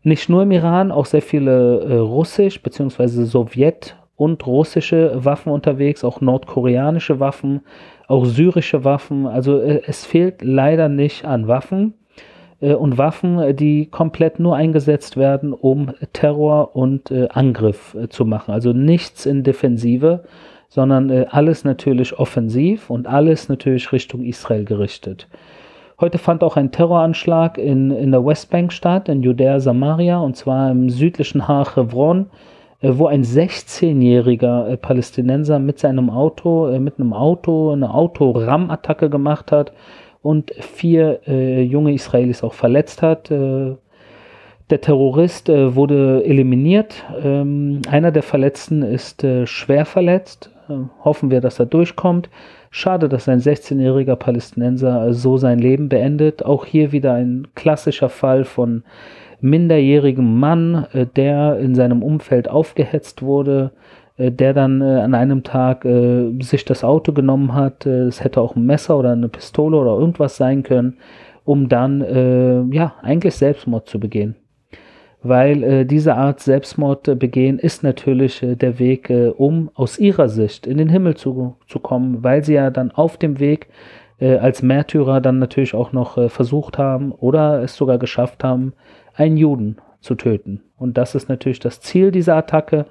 Nicht 0.03 0.29
nur 0.29 0.43
im 0.43 0.51
Iran, 0.51 0.91
auch 0.91 1.05
sehr 1.05 1.21
viele 1.21 1.81
äh, 1.81 1.95
russisch 1.97 2.61
bzw. 2.61 3.25
Sowjet 3.25 3.97
und 4.21 4.45
russische 4.45 5.25
Waffen 5.25 5.51
unterwegs, 5.51 6.03
auch 6.03 6.21
nordkoreanische 6.21 7.19
Waffen, 7.19 7.61
auch 8.07 8.25
syrische 8.25 8.83
Waffen. 8.83 9.25
Also 9.25 9.59
äh, 9.59 9.81
es 9.87 10.05
fehlt 10.05 10.43
leider 10.43 10.89
nicht 10.89 11.25
an 11.25 11.47
Waffen. 11.47 11.95
Äh, 12.59 12.75
und 12.75 12.99
Waffen, 12.99 13.39
äh, 13.39 13.55
die 13.55 13.87
komplett 13.87 14.39
nur 14.39 14.55
eingesetzt 14.55 15.17
werden, 15.17 15.53
um 15.53 15.93
Terror 16.13 16.75
und 16.75 17.11
Angriff 17.31 17.97
zu 18.09 18.25
machen. 18.25 18.51
Also 18.51 18.73
nichts 18.73 19.25
in 19.25 19.41
Defensive, 19.41 20.23
sondern 20.69 21.09
alles 21.31 21.63
natürlich 21.63 22.19
offensiv 22.19 22.91
und 22.91 23.07
alles 23.07 23.49
natürlich 23.49 23.91
Richtung 23.91 24.23
Israel 24.23 24.65
gerichtet. 24.65 25.27
Heute 25.99 26.19
fand 26.19 26.43
auch 26.43 26.57
ein 26.57 26.71
Terroranschlag 26.71 27.57
in, 27.57 27.89
in 27.89 28.11
der 28.11 28.23
Westbank 28.23 28.71
statt, 28.71 29.09
in 29.09 29.23
Judäa 29.23 29.59
Samaria, 29.59 30.19
und 30.19 30.35
zwar 30.35 30.69
im 30.69 30.91
südlichen 30.91 31.47
Haar 31.47 31.75
Hebron, 31.75 32.27
wo 32.81 33.05
ein 33.05 33.23
16-jähriger 33.23 34.75
Palästinenser 34.77 35.59
mit 35.59 35.79
seinem 35.79 36.09
Auto, 36.09 36.79
mit 36.79 36.99
einem 36.99 37.13
Auto, 37.13 37.71
eine 37.71 37.93
Autoram-Attacke 37.93 39.09
gemacht 39.09 39.51
hat 39.51 39.71
und 40.21 40.51
vier 40.59 41.19
äh, 41.27 41.61
junge 41.61 41.93
Israelis 41.93 42.43
auch 42.43 42.53
verletzt 42.53 43.01
hat. 43.01 43.31
Äh, 43.31 43.75
der 44.69 44.81
Terrorist 44.81 45.49
äh, 45.49 45.75
wurde 45.75 46.23
eliminiert. 46.23 47.03
Ähm, 47.21 47.81
einer 47.89 48.11
der 48.11 48.23
Verletzten 48.23 48.83
ist 48.83 49.23
äh, 49.23 49.45
schwer 49.45 49.85
verletzt. 49.85 50.49
Äh, 50.69 50.75
hoffen 51.03 51.29
wir, 51.31 51.41
dass 51.41 51.59
er 51.59 51.65
durchkommt. 51.65 52.29
Schade, 52.69 53.09
dass 53.09 53.27
ein 53.27 53.41
16-jähriger 53.41 54.15
Palästinenser 54.15 55.13
so 55.13 55.37
sein 55.37 55.59
Leben 55.59 55.89
beendet. 55.89 56.45
Auch 56.45 56.65
hier 56.65 56.93
wieder 56.93 57.13
ein 57.13 57.47
klassischer 57.53 58.07
Fall 58.07 58.45
von 58.45 58.83
minderjährigem 59.41 60.39
Mann, 60.39 60.85
äh, 60.93 61.05
der 61.05 61.59
in 61.59 61.75
seinem 61.75 62.03
Umfeld 62.03 62.49
aufgehetzt 62.49 63.21
wurde, 63.21 63.71
äh, 64.17 64.31
der 64.31 64.53
dann 64.53 64.81
äh, 64.81 65.01
an 65.01 65.13
einem 65.13 65.43
Tag 65.43 65.85
äh, 65.85 66.31
sich 66.41 66.63
das 66.65 66.83
Auto 66.83 67.11
genommen 67.11 67.53
hat. 67.53 67.85
Äh, 67.85 68.03
es 68.03 68.23
hätte 68.23 68.41
auch 68.41 68.55
ein 68.55 68.65
Messer 68.65 68.97
oder 68.97 69.11
eine 69.11 69.29
Pistole 69.29 69.77
oder 69.77 69.97
irgendwas 69.97 70.37
sein 70.37 70.63
können, 70.63 70.97
um 71.43 71.69
dann 71.69 72.01
äh, 72.01 72.61
ja 72.75 72.95
eigentlich 73.01 73.35
Selbstmord 73.35 73.89
zu 73.89 73.99
begehen. 73.99 74.35
Weil 75.23 75.63
äh, 75.63 75.85
diese 75.85 76.15
Art 76.15 76.39
Selbstmord 76.39 77.19
begehen 77.19 77.59
ist 77.59 77.83
natürlich 77.83 78.43
der 78.43 78.79
Weg, 78.79 79.11
um 79.37 79.69
aus 79.75 79.99
ihrer 79.99 80.29
Sicht 80.29 80.65
in 80.65 80.77
den 80.77 80.89
Himmel 80.89 81.15
zu, 81.15 81.57
zu 81.67 81.79
kommen, 81.79 82.23
weil 82.23 82.43
sie 82.43 82.55
ja 82.55 82.71
dann 82.71 82.89
auf 82.89 83.17
dem 83.17 83.39
Weg 83.39 83.67
als 84.19 84.63
Märtyrer 84.63 85.21
dann 85.21 85.37
natürlich 85.39 85.73
auch 85.75 85.93
noch 85.93 86.31
versucht 86.31 86.77
haben 86.79 87.11
oder 87.11 87.61
es 87.63 87.75
sogar 87.75 87.97
geschafft 87.97 88.43
haben, 88.43 88.73
einen 89.21 89.37
Juden 89.37 89.77
zu 90.01 90.15
töten. 90.15 90.61
Und 90.77 90.97
das 90.97 91.15
ist 91.15 91.29
natürlich 91.29 91.59
das 91.59 91.79
Ziel 91.79 92.11
dieser 92.11 92.35
Attacke 92.35 92.85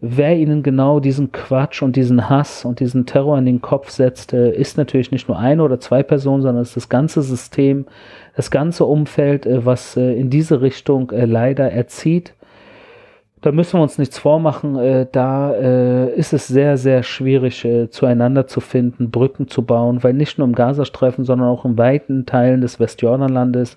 wer 0.00 0.36
ihnen 0.36 0.62
genau 0.62 1.00
diesen 1.00 1.32
Quatsch 1.32 1.82
und 1.82 1.96
diesen 1.96 2.28
Hass 2.28 2.64
und 2.64 2.80
diesen 2.80 3.06
Terror 3.06 3.38
in 3.38 3.46
den 3.46 3.62
Kopf 3.62 3.90
setzt, 3.90 4.32
ist 4.32 4.76
natürlich 4.76 5.10
nicht 5.10 5.28
nur 5.28 5.38
eine 5.38 5.62
oder 5.62 5.80
zwei 5.80 6.02
Personen, 6.02 6.42
sondern 6.42 6.62
es 6.62 6.70
ist 6.70 6.76
das 6.76 6.88
ganze 6.88 7.22
System, 7.22 7.86
das 8.36 8.50
ganze 8.50 8.84
Umfeld, 8.84 9.46
äh, 9.46 9.64
was 9.64 9.96
äh, 9.96 10.12
in 10.14 10.30
diese 10.30 10.60
Richtung 10.60 11.10
äh, 11.10 11.24
leider 11.24 11.70
erzieht. 11.70 12.34
Da 13.42 13.52
müssen 13.52 13.78
wir 13.78 13.82
uns 13.82 13.98
nichts 13.98 14.18
vormachen. 14.18 15.06
Da 15.12 15.52
ist 15.52 16.32
es 16.32 16.48
sehr, 16.48 16.76
sehr 16.78 17.04
schwierig, 17.04 17.68
zueinander 17.90 18.48
zu 18.48 18.60
finden, 18.60 19.12
Brücken 19.12 19.46
zu 19.46 19.62
bauen, 19.62 20.02
weil 20.02 20.14
nicht 20.14 20.38
nur 20.38 20.48
im 20.48 20.54
Gazastreifen, 20.54 21.24
sondern 21.24 21.46
auch 21.48 21.64
in 21.64 21.78
weiten 21.78 22.26
Teilen 22.26 22.60
des 22.60 22.80
Westjordanlandes 22.80 23.76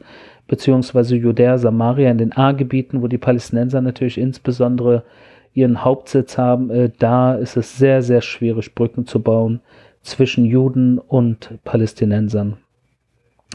beziehungsweise 0.49 1.15
Judäa, 1.15 1.57
Samaria, 1.57 2.11
in 2.11 2.17
den 2.17 2.35
A-Gebieten, 2.35 3.01
wo 3.01 3.07
die 3.07 3.17
Palästinenser 3.17 3.81
natürlich 3.81 4.17
insbesondere 4.17 5.03
ihren 5.53 5.83
Hauptsitz 5.83 6.37
haben, 6.37 6.69
äh, 6.69 6.91
da 6.99 7.35
ist 7.35 7.57
es 7.57 7.77
sehr, 7.77 8.01
sehr 8.01 8.21
schwierig, 8.21 8.75
Brücken 8.75 9.07
zu 9.07 9.21
bauen 9.21 9.61
zwischen 10.01 10.45
Juden 10.45 10.99
und 10.99 11.59
Palästinensern. 11.63 12.57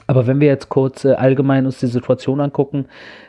Aber 0.06 0.26
wenn 0.26 0.40
wir 0.40 0.48
jetzt 0.48 0.68
kurz 0.68 1.04
äh, 1.04 1.12
allgemein 1.12 1.66
uns 1.66 1.80
die 1.80 1.86
Situation 1.86 2.40
angucken, 2.40 2.86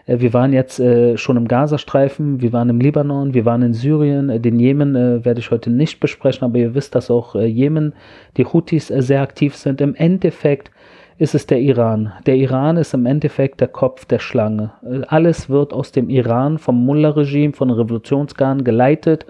äh, 0.08 0.20
wir 0.20 0.34
waren 0.34 0.52
jetzt 0.52 0.80
äh, 0.80 1.18
schon 1.18 1.38
im 1.38 1.48
Gazastreifen, 1.48 2.42
wir 2.42 2.52
waren 2.54 2.70
im 2.70 2.80
Libanon, 2.80 3.34
wir 3.34 3.46
waren 3.46 3.62
in 3.62 3.74
Syrien, 3.74 4.30
äh, 4.30 4.40
den 4.40 4.60
Jemen 4.60 4.96
äh, 4.96 5.24
werde 5.24 5.40
ich 5.40 5.52
heute 5.52 5.70
nicht 5.70 6.00
besprechen, 6.00 6.44
aber 6.44 6.58
ihr 6.58 6.76
wisst, 6.76 6.96
dass 6.96 7.10
auch 7.10 7.36
äh, 7.36 7.46
Jemen, 7.46 7.94
die 8.36 8.46
Houthis 8.46 8.88
sehr 8.88 9.22
aktiv 9.22 9.56
sind. 9.56 9.80
Im 9.80 9.96
Endeffekt 9.96 10.72
ist 11.18 11.34
es 11.34 11.48
der 11.48 11.62
Iran. 11.62 12.12
Der 12.26 12.36
Iran 12.36 12.76
ist 12.76 12.94
im 12.94 13.06
Endeffekt 13.06 13.62
der 13.62 13.70
Kopf 13.70 14.04
der 14.04 14.20
Schlange. 14.20 14.72
Alles 15.08 15.50
wird 15.50 15.72
aus 15.72 15.94
dem 15.94 16.10
Iran, 16.10 16.58
vom 16.58 16.84
Mullah-Regime, 16.86 17.54
von 17.54 17.72
Revolutionsgarden 17.72 18.66
geleitet. 18.66 19.26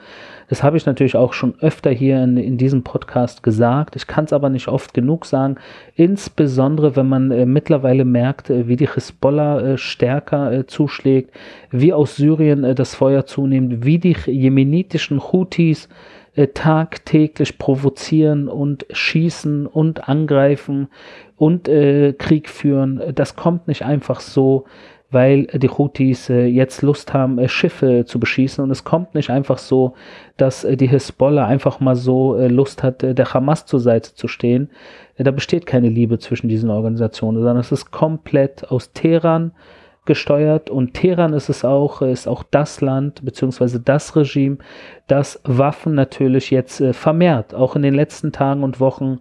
Das 0.50 0.64
habe 0.64 0.78
ich 0.78 0.86
natürlich 0.88 1.16
auch 1.16 1.34
schon 1.34 1.54
öfter 1.62 1.92
hier 1.92 2.24
in, 2.24 2.38
in 2.38 2.58
diesem 2.58 2.84
Podcast 2.84 3.44
gesagt. 3.44 3.96
Ich 3.96 4.08
kann 4.08 4.26
es 4.26 4.34
aber 4.34 4.50
nicht 4.50 4.68
oft 4.68 4.96
genug 4.96 5.26
sagen. 5.26 5.58
Insbesondere, 5.96 6.96
wenn 6.96 7.08
man 7.08 7.30
äh, 7.32 7.46
mittlerweile 7.46 8.06
merkt, 8.06 8.50
äh, 8.50 8.68
wie 8.68 8.76
die 8.76 8.90
Hisbollah 8.92 9.62
äh, 9.62 9.78
stärker 9.78 10.52
äh, 10.52 10.66
zuschlägt, 10.66 11.32
wie 11.70 11.94
aus 11.94 12.16
Syrien 12.16 12.64
äh, 12.64 12.74
das 12.74 12.96
Feuer 12.96 13.28
zunimmt, 13.28 13.86
wie 13.86 14.00
die 14.00 14.16
jemenitischen 14.26 15.22
Houthis 15.22 15.88
äh, 16.36 16.48
tagtäglich 16.48 17.58
provozieren 17.58 18.48
und 18.48 18.86
schießen 18.92 19.68
und 19.68 20.08
angreifen 20.08 20.88
und 21.38 21.66
Krieg 21.66 22.50
führen. 22.50 23.02
Das 23.14 23.36
kommt 23.36 23.68
nicht 23.68 23.84
einfach 23.84 24.22
so 24.22 24.66
weil 25.16 25.46
die 25.46 25.70
Houthis 25.70 26.30
äh, 26.30 26.46
jetzt 26.46 26.82
Lust 26.82 27.14
haben, 27.14 27.40
äh, 27.40 27.48
Schiffe 27.48 28.06
zu 28.06 28.20
beschießen. 28.20 28.64
Und 28.64 28.70
es 28.70 28.84
kommt 28.84 29.16
nicht 29.16 29.30
einfach 29.30 29.58
so, 29.58 29.94
dass 30.38 30.64
äh, 30.64 30.76
die 30.76 30.90
Hisbollah 30.90 31.48
einfach 31.48 31.80
mal 31.80 31.96
so 31.96 32.36
äh, 32.36 32.48
Lust 32.48 32.84
hat, 32.84 33.02
äh, 33.02 33.16
der 33.16 33.34
Hamas 33.34 33.66
zur 33.66 33.80
Seite 33.80 34.14
zu 34.14 34.28
stehen. 34.28 34.70
Äh, 35.16 35.24
da 35.24 35.32
besteht 35.32 35.66
keine 35.66 35.90
Liebe 35.90 36.20
zwischen 36.20 36.50
diesen 36.50 36.70
Organisationen, 36.70 37.38
sondern 37.38 37.58
es 37.58 37.72
ist 37.72 37.92
komplett 37.92 38.70
aus 38.70 38.92
Teheran 38.92 39.54
gesteuert. 40.06 40.70
Und 40.70 40.94
Teheran 40.94 41.34
ist 41.34 41.50
es 41.50 41.66
auch, 41.66 42.02
ist 42.02 42.28
auch 42.28 42.44
das 42.44 42.82
Land 42.82 43.24
beziehungsweise 43.26 43.80
das 43.80 44.16
Regime, 44.16 44.58
das 45.08 45.42
Waffen 45.44 45.96
natürlich 45.96 46.52
jetzt 46.52 46.84
vermehrt, 46.92 47.54
auch 47.54 47.76
in 47.76 47.82
den 47.82 47.94
letzten 47.94 48.32
Tagen 48.32 48.64
und 48.64 48.80
Wochen 48.80 49.20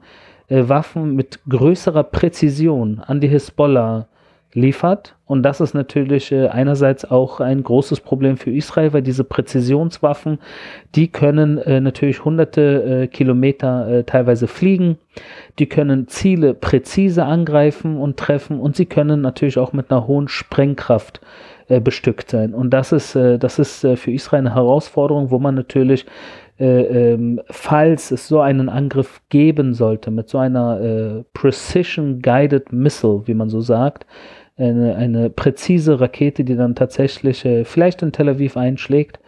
Waffen 0.48 1.14
mit 1.14 1.40
größerer 1.48 2.04
Präzision 2.04 3.00
an 3.00 3.20
die 3.20 3.28
Hisbollah 3.28 4.08
liefert. 4.54 5.16
Und 5.26 5.42
das 5.42 5.60
ist 5.60 5.74
natürlich 5.74 6.30
äh, 6.32 6.48
einerseits 6.48 7.04
auch 7.04 7.40
ein 7.40 7.62
großes 7.62 8.00
Problem 8.00 8.36
für 8.36 8.50
Israel, 8.50 8.92
weil 8.92 9.02
diese 9.02 9.24
Präzisionswaffen, 9.24 10.38
die 10.94 11.08
können 11.08 11.58
äh, 11.58 11.80
natürlich 11.80 12.24
hunderte 12.24 13.02
äh, 13.02 13.06
Kilometer 13.08 14.04
teilweise 14.06 14.46
fliegen. 14.46 14.98
Die 15.58 15.66
können 15.66 16.08
Ziele 16.08 16.54
präzise 16.54 17.24
angreifen 17.24 17.96
und 17.96 18.16
treffen 18.16 18.60
und 18.60 18.76
sie 18.76 18.86
können 18.86 19.20
natürlich 19.20 19.58
auch 19.58 19.72
mit 19.72 19.90
einer 19.90 20.06
hohen 20.06 20.28
Sprengkraft 20.28 21.20
bestückt 21.82 22.30
sein. 22.30 22.52
Und 22.52 22.70
das 22.70 22.92
ist, 22.92 23.14
das 23.14 23.58
ist 23.58 23.80
für 23.80 24.10
Israel 24.10 24.40
eine 24.40 24.54
Herausforderung, 24.54 25.30
wo 25.30 25.38
man 25.38 25.54
natürlich 25.54 26.04
ähm, 26.58 27.40
falls 27.48 28.10
es 28.10 28.28
so 28.28 28.40
einen 28.40 28.68
Angriff 28.68 29.22
geben 29.30 29.72
sollte, 29.72 30.10
mit 30.10 30.28
so 30.28 30.38
einer 30.38 31.24
Precision 31.32 32.20
Guided 32.20 32.72
Missile, 32.72 33.22
wie 33.26 33.34
man 33.34 33.48
so 33.48 33.60
sagt, 33.60 34.04
eine, 34.56 34.96
eine 34.96 35.30
präzise 35.30 36.00
Rakete, 36.00 36.44
die 36.44 36.56
dann 36.56 36.74
tatsächlich 36.74 37.44
äh, 37.44 37.64
vielleicht 37.64 38.02
in 38.02 38.12
Tel 38.12 38.28
Aviv 38.28 38.56
einschlägt. 38.56 39.18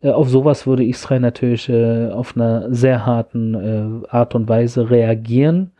Äh, 0.00 0.10
auf 0.10 0.28
sowas 0.28 0.66
würde 0.66 0.84
Israel 0.84 1.20
natürlich 1.20 1.68
äh, 1.68 2.08
auf 2.10 2.36
einer 2.36 2.72
sehr 2.72 3.04
harten 3.04 3.54
äh, 3.54 4.08
Art 4.08 4.34
und 4.34 4.48
Weise 4.48 4.90
reagieren. 4.90 5.72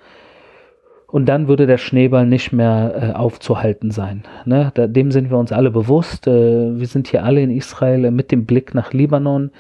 Und 1.07 1.27
dann 1.27 1.49
würde 1.49 1.67
der 1.67 1.79
Schneeball 1.79 2.27
nicht 2.27 2.53
mehr 2.53 2.95
äh, 2.95 3.17
aufzuhalten 3.17 3.91
sein. 3.91 4.25
Ne? 4.45 4.73
Da, 4.75 4.87
dem 4.87 5.11
sind 5.11 5.31
wir 5.31 5.39
uns 5.39 5.53
alle 5.53 5.71
bewusst. 5.71 6.27
Äh, 6.27 6.79
wir 6.79 6.87
sind 6.87 7.09
hier 7.09 7.25
alle 7.25 7.41
in 7.43 7.51
Israel 7.51 8.11
mit 8.11 8.31
dem 8.33 8.45
Blick 8.47 8.75
nach 8.75 8.93
Libanon. 8.93 9.51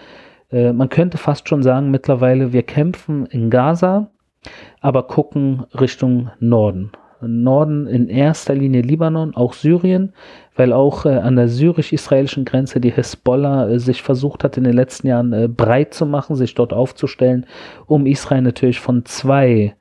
man 0.50 0.88
könnte 0.88 1.18
fast 1.18 1.46
schon 1.46 1.62
sagen, 1.62 1.90
mittlerweile, 1.90 2.54
wir 2.54 2.62
kämpfen 2.62 3.26
in 3.26 3.50
Gaza, 3.50 4.10
aber 4.80 5.06
gucken 5.06 5.66
Richtung 5.78 6.30
Norden. 6.40 6.90
Norden 7.20 7.86
in 7.86 8.08
erster 8.08 8.54
Linie 8.54 8.82
Libanon, 8.82 9.34
auch 9.34 9.52
Syrien, 9.52 10.12
weil 10.56 10.72
auch 10.72 11.04
äh, 11.04 11.10
an 11.10 11.36
der 11.36 11.48
syrisch-israelischen 11.48 12.44
Grenze 12.44 12.80
die 12.80 12.92
Hezbollah 12.92 13.68
äh, 13.68 13.78
sich 13.78 14.02
versucht 14.02 14.44
hat, 14.44 14.56
in 14.56 14.64
den 14.64 14.74
letzten 14.74 15.06
Jahren 15.06 15.32
äh, 15.32 15.48
breit 15.48 15.94
zu 15.94 16.06
machen, 16.06 16.36
sich 16.36 16.54
dort 16.54 16.72
aufzustellen, 16.72 17.46
um 17.86 18.06
Israel 18.06 18.42
natürlich 18.42 18.80
von 18.80 19.04
zwei 19.04 19.74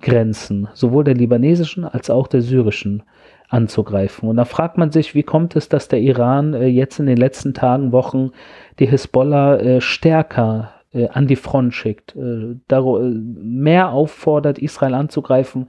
Grenzen, 0.00 0.68
sowohl 0.74 1.04
der 1.04 1.14
libanesischen 1.14 1.84
als 1.84 2.10
auch 2.10 2.28
der 2.28 2.42
syrischen, 2.42 3.02
anzugreifen. 3.48 4.28
Und 4.28 4.36
da 4.36 4.44
fragt 4.44 4.78
man 4.78 4.92
sich, 4.92 5.14
wie 5.14 5.22
kommt 5.22 5.56
es, 5.56 5.68
dass 5.68 5.88
der 5.88 6.00
Iran 6.00 6.54
äh, 6.54 6.66
jetzt 6.66 7.00
in 7.00 7.06
den 7.06 7.16
letzten 7.16 7.54
Tagen, 7.54 7.92
Wochen 7.92 8.30
die 8.78 8.86
Hezbollah 8.86 9.56
äh, 9.56 9.80
stärker 9.80 10.72
äh, 10.92 11.08
an 11.08 11.26
die 11.26 11.36
Front 11.36 11.74
schickt, 11.74 12.14
mehr 12.16 13.90
auffordert, 13.90 14.58
Israel 14.58 14.94
anzugreifen, 14.94 15.68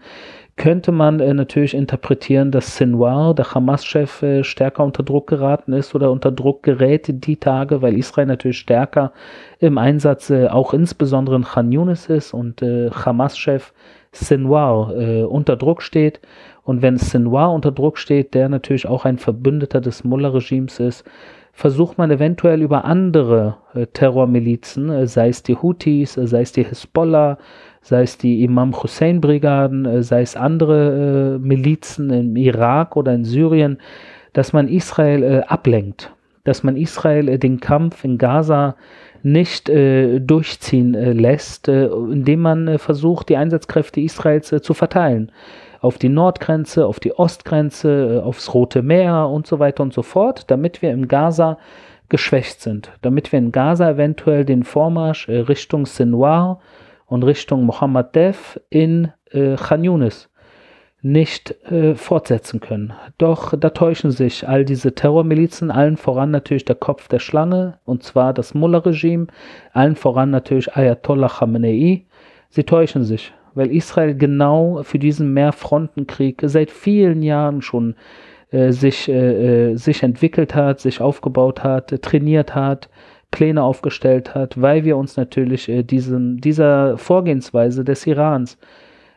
könnte 0.59 0.91
man 0.91 1.21
äh, 1.21 1.33
natürlich 1.33 1.73
interpretieren, 1.73 2.51
dass 2.51 2.75
Sinwar, 2.75 3.33
der 3.33 3.55
Hamas-Chef, 3.55 4.21
äh, 4.21 4.43
stärker 4.43 4.83
unter 4.83 5.03
Druck 5.03 5.27
geraten 5.27 5.71
ist 5.71 5.95
oder 5.95 6.11
unter 6.11 6.31
Druck 6.31 6.63
gerät 6.63 7.25
die 7.25 7.37
Tage, 7.37 7.81
weil 7.81 7.97
Israel 7.97 8.27
natürlich 8.27 8.59
stärker 8.59 9.13
im 9.59 9.77
Einsatz 9.77 10.29
äh, 10.29 10.47
auch 10.47 10.73
insbesondere 10.73 11.37
in 11.37 11.45
Khan 11.45 11.71
Yunis 11.71 12.07
ist 12.07 12.33
und 12.33 12.61
äh, 12.61 12.91
Hamas-Chef 12.91 13.73
Sinwar 14.11 14.93
äh, 14.95 15.23
unter 15.23 15.55
Druck 15.55 15.81
steht. 15.81 16.19
Und 16.63 16.81
wenn 16.81 16.97
Sinwar 16.97 17.53
unter 17.53 17.71
Druck 17.71 17.97
steht, 17.97 18.33
der 18.33 18.49
natürlich 18.49 18.85
auch 18.85 19.05
ein 19.05 19.17
Verbündeter 19.17 19.79
des 19.79 20.03
Mullah-Regimes 20.03 20.81
ist, 20.81 21.05
versucht 21.53 21.97
man 21.97 22.11
eventuell 22.11 22.61
über 22.61 22.83
andere 22.83 23.55
äh, 23.73 23.87
Terrormilizen, 23.87 25.07
sei 25.07 25.29
es 25.29 25.41
die 25.41 25.55
Houthis, 25.55 26.13
sei 26.13 26.41
es 26.41 26.51
die 26.51 26.63
Hisbollah, 26.63 27.37
sei 27.81 28.03
es 28.03 28.17
die 28.17 28.43
Imam 28.43 28.73
Hussein-Brigaden, 28.73 29.85
äh, 29.85 30.03
sei 30.03 30.21
es 30.21 30.35
andere 30.35 31.37
äh, 31.37 31.39
Milizen 31.39 32.09
im 32.09 32.35
Irak 32.35 32.95
oder 32.95 33.13
in 33.13 33.25
Syrien, 33.25 33.79
dass 34.33 34.53
man 34.53 34.67
Israel 34.67 35.23
äh, 35.23 35.39
ablenkt, 35.47 36.13
dass 36.43 36.63
man 36.63 36.75
Israel 36.75 37.37
den 37.37 37.59
Kampf 37.59 38.03
in 38.03 38.17
Gaza 38.17 38.75
nicht 39.21 39.67
durchziehen 39.67 40.93
lässt, 40.93 41.67
indem 41.67 42.39
man 42.39 42.79
versucht, 42.79 43.27
die 43.27 43.35
Einsatzkräfte 43.35 43.99
Israels 43.99 44.47
zu 44.47 44.73
verteilen. 44.73 45.29
Auf 45.81 45.97
die 45.97 46.07
Nordgrenze, 46.07 46.85
auf 46.85 47.01
die 47.01 47.11
Ostgrenze, 47.19 48.21
aufs 48.23 48.53
Rote 48.53 48.81
Meer 48.81 49.27
und 49.27 49.45
so 49.45 49.59
weiter 49.59 49.83
und 49.83 49.93
so 49.93 50.03
fort, 50.03 50.49
damit 50.49 50.81
wir 50.81 50.91
im 50.91 51.09
Gaza 51.09 51.57
geschwächt 52.07 52.61
sind, 52.61 52.91
damit 53.01 53.33
wir 53.33 53.39
in 53.39 53.51
Gaza 53.51 53.89
eventuell 53.89 54.45
den 54.45 54.63
Vormarsch 54.63 55.27
Richtung 55.27 55.85
Sinwar 55.85 56.61
und 57.09 57.23
Richtung 57.23 57.65
Mohammed 57.65 58.15
Dev 58.15 58.59
in 58.69 59.11
äh, 59.31 59.55
Khan 59.55 59.83
Yunis 59.83 60.29
nicht 61.01 61.51
äh, 61.71 61.95
fortsetzen 61.95 62.59
können. 62.59 62.93
Doch 63.17 63.57
da 63.57 63.69
täuschen 63.69 64.11
sich 64.11 64.47
all 64.47 64.65
diese 64.65 64.93
Terrormilizen, 64.93 65.71
allen 65.71 65.97
voran 65.97 66.31
natürlich 66.31 66.65
der 66.65 66.75
Kopf 66.75 67.07
der 67.07 67.19
Schlange, 67.19 67.79
und 67.85 68.03
zwar 68.03 68.33
das 68.33 68.53
Mullah-Regime, 68.53 69.27
allen 69.71 69.95
voran 69.95 70.29
natürlich 70.29 70.75
Ayatollah 70.75 71.29
Khamenei. 71.29 72.05
Sie 72.49 72.63
täuschen 72.63 73.05
sich, 73.05 73.33
weil 73.53 73.71
Israel 73.71 74.15
genau 74.15 74.83
für 74.83 74.99
diesen 74.99 75.33
Mehrfrontenkrieg 75.33 76.41
seit 76.43 76.69
vielen 76.69 77.21
Jahren 77.21 77.61
schon 77.61 77.95
äh, 78.51 78.71
sich, 78.71 79.07
äh, 79.07 79.71
äh 79.71 79.75
sich 79.77 80.03
entwickelt 80.03 80.53
hat, 80.53 80.81
sich 80.81 80.99
aufgebaut 80.99 81.63
hat, 81.63 82.01
trainiert 82.01 82.55
hat, 82.55 82.89
Pläne 83.31 83.63
aufgestellt 83.63 84.35
hat, 84.35 84.61
weil 84.61 84.83
wir 84.85 84.97
uns 84.97 85.17
natürlich 85.17 85.69
äh, 85.69 85.83
diesen, 85.83 86.37
dieser 86.37 86.97
Vorgehensweise 86.97 87.83
des 87.83 88.07
Irans, 88.07 88.57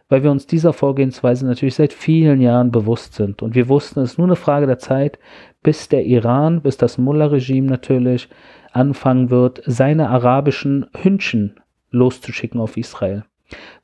weil 0.09 0.23
wir 0.23 0.31
uns 0.31 0.47
dieser 0.47 0.73
Vorgehensweise 0.73 1.47
natürlich 1.47 1.75
seit 1.75 1.93
vielen 1.93 2.41
Jahren 2.41 2.71
bewusst 2.71 3.15
sind. 3.15 3.43
Und 3.43 3.55
wir 3.55 3.69
wussten, 3.69 4.01
es 4.01 4.13
ist 4.13 4.19
nur 4.19 4.27
eine 4.27 4.37
Frage 4.37 4.67
der 4.67 4.79
Zeit, 4.79 5.19
bis 5.63 5.89
der 5.89 6.05
Iran, 6.05 6.61
bis 6.61 6.77
das 6.77 6.99
Mullah-Regime 6.99 7.67
natürlich 7.67 8.29
anfangen 8.73 9.31
wird, 9.31 9.63
seine 9.65 10.11
arabischen 10.11 10.87
Hündchen 11.01 11.61
loszuschicken 11.91 12.61
auf 12.61 12.77
Israel. 12.77 13.25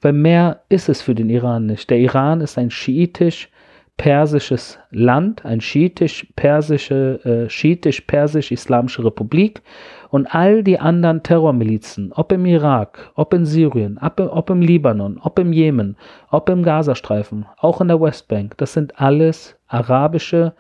Weil 0.01 0.13
mehr 0.13 0.63
ist 0.69 0.89
es 0.89 1.03
für 1.03 1.15
den 1.15 1.31
Iran 1.31 1.67
nicht. 1.67 1.91
Der 1.91 1.99
Iran 1.99 2.41
ist 2.41 2.59
ein 2.59 2.71
schiitisch 2.71 3.51
persisches 3.99 4.79
Land, 4.91 5.45
ein 5.45 5.61
schiitisch-persische, 5.61 7.21
äh, 7.25 7.51
schiitisch-persisch-islamische 7.51 9.05
Republik 9.05 9.61
und 10.09 10.35
all 10.35 10.63
die 10.63 10.79
anderen 10.79 11.23
Terrormilizen, 11.23 12.13
ob 12.15 12.33
im 12.33 12.47
Irak, 12.47 13.11
ob 13.17 13.35
in 13.35 13.45
Syrien, 13.45 13.99
ob, 14.01 14.21
ob 14.21 14.49
im 14.49 14.63
Libanon, 14.63 15.21
ob 15.23 15.39
im 15.39 15.53
Jemen, 15.53 15.97
ob 16.31 16.49
im 16.49 16.63
Gazastreifen, 16.63 17.45
auch 17.59 17.81
in 17.81 17.89
der 17.89 18.01
Westbank, 18.01 18.57
das 18.57 18.73
sind 18.73 18.99
alles 19.01 19.59
arabische, 19.67 20.55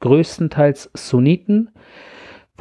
größtenteils 0.00 0.90
Sunniten, 0.94 1.70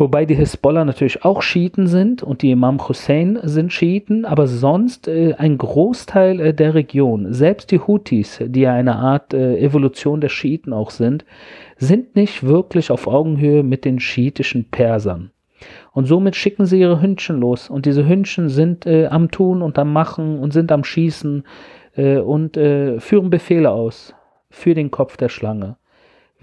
Wobei 0.02 0.26
die 0.26 0.34
Hisbollah 0.34 0.84
natürlich 0.84 1.24
auch 1.24 1.44
Schiiten 1.44 1.86
sind 1.86 2.24
und 2.24 2.42
die 2.42 2.50
Imam 2.50 2.88
Hussein 2.88 3.38
sind 3.44 3.72
Schiiten, 3.72 4.26
aber 4.26 4.48
sonst 4.48 5.08
äh, 5.08 5.36
ein 5.38 5.60
Großteil 5.60 6.40
äh, 6.40 6.54
der 6.56 6.74
Region, 6.74 7.32
selbst 7.32 7.70
die 7.70 7.78
Houthis, 7.78 8.40
die 8.44 8.62
ja 8.62 8.74
eine 8.74 8.96
Art 8.96 9.32
äh, 9.36 9.60
Evolution 9.60 10.20
der 10.20 10.30
Schiiten 10.30 10.74
auch 10.74 10.90
sind, 10.90 11.24
sind 11.78 12.16
nicht 12.16 12.42
wirklich 12.42 12.90
auf 12.90 13.06
Augenhöhe 13.06 13.62
mit 13.62 13.86
den 13.86 14.00
schiitischen 14.00 14.72
Persern. 14.72 15.30
Und 15.92 16.08
somit 16.08 16.36
schicken 16.36 16.66
sie 16.66 16.80
ihre 16.80 17.00
Hündchen 17.00 17.40
los. 17.40 17.70
Und 17.70 17.86
diese 17.86 18.08
Hündchen 18.08 18.50
sind 18.50 18.88
äh, 18.88 19.06
am 19.06 19.30
Tun 19.30 19.62
und 19.62 19.78
am 19.78 19.94
Machen 19.94 20.40
und 20.40 20.52
sind 20.52 20.72
am 20.72 20.84
Schießen 20.84 21.44
äh, 21.96 22.18
und 22.18 22.58
äh, 22.58 23.00
führen 23.00 23.30
Befehle 23.30 23.70
aus 23.70 24.16
für 24.50 24.74
den 24.74 24.90
Kopf 24.90 25.16
der 25.16 25.30
Schlange. 25.30 25.76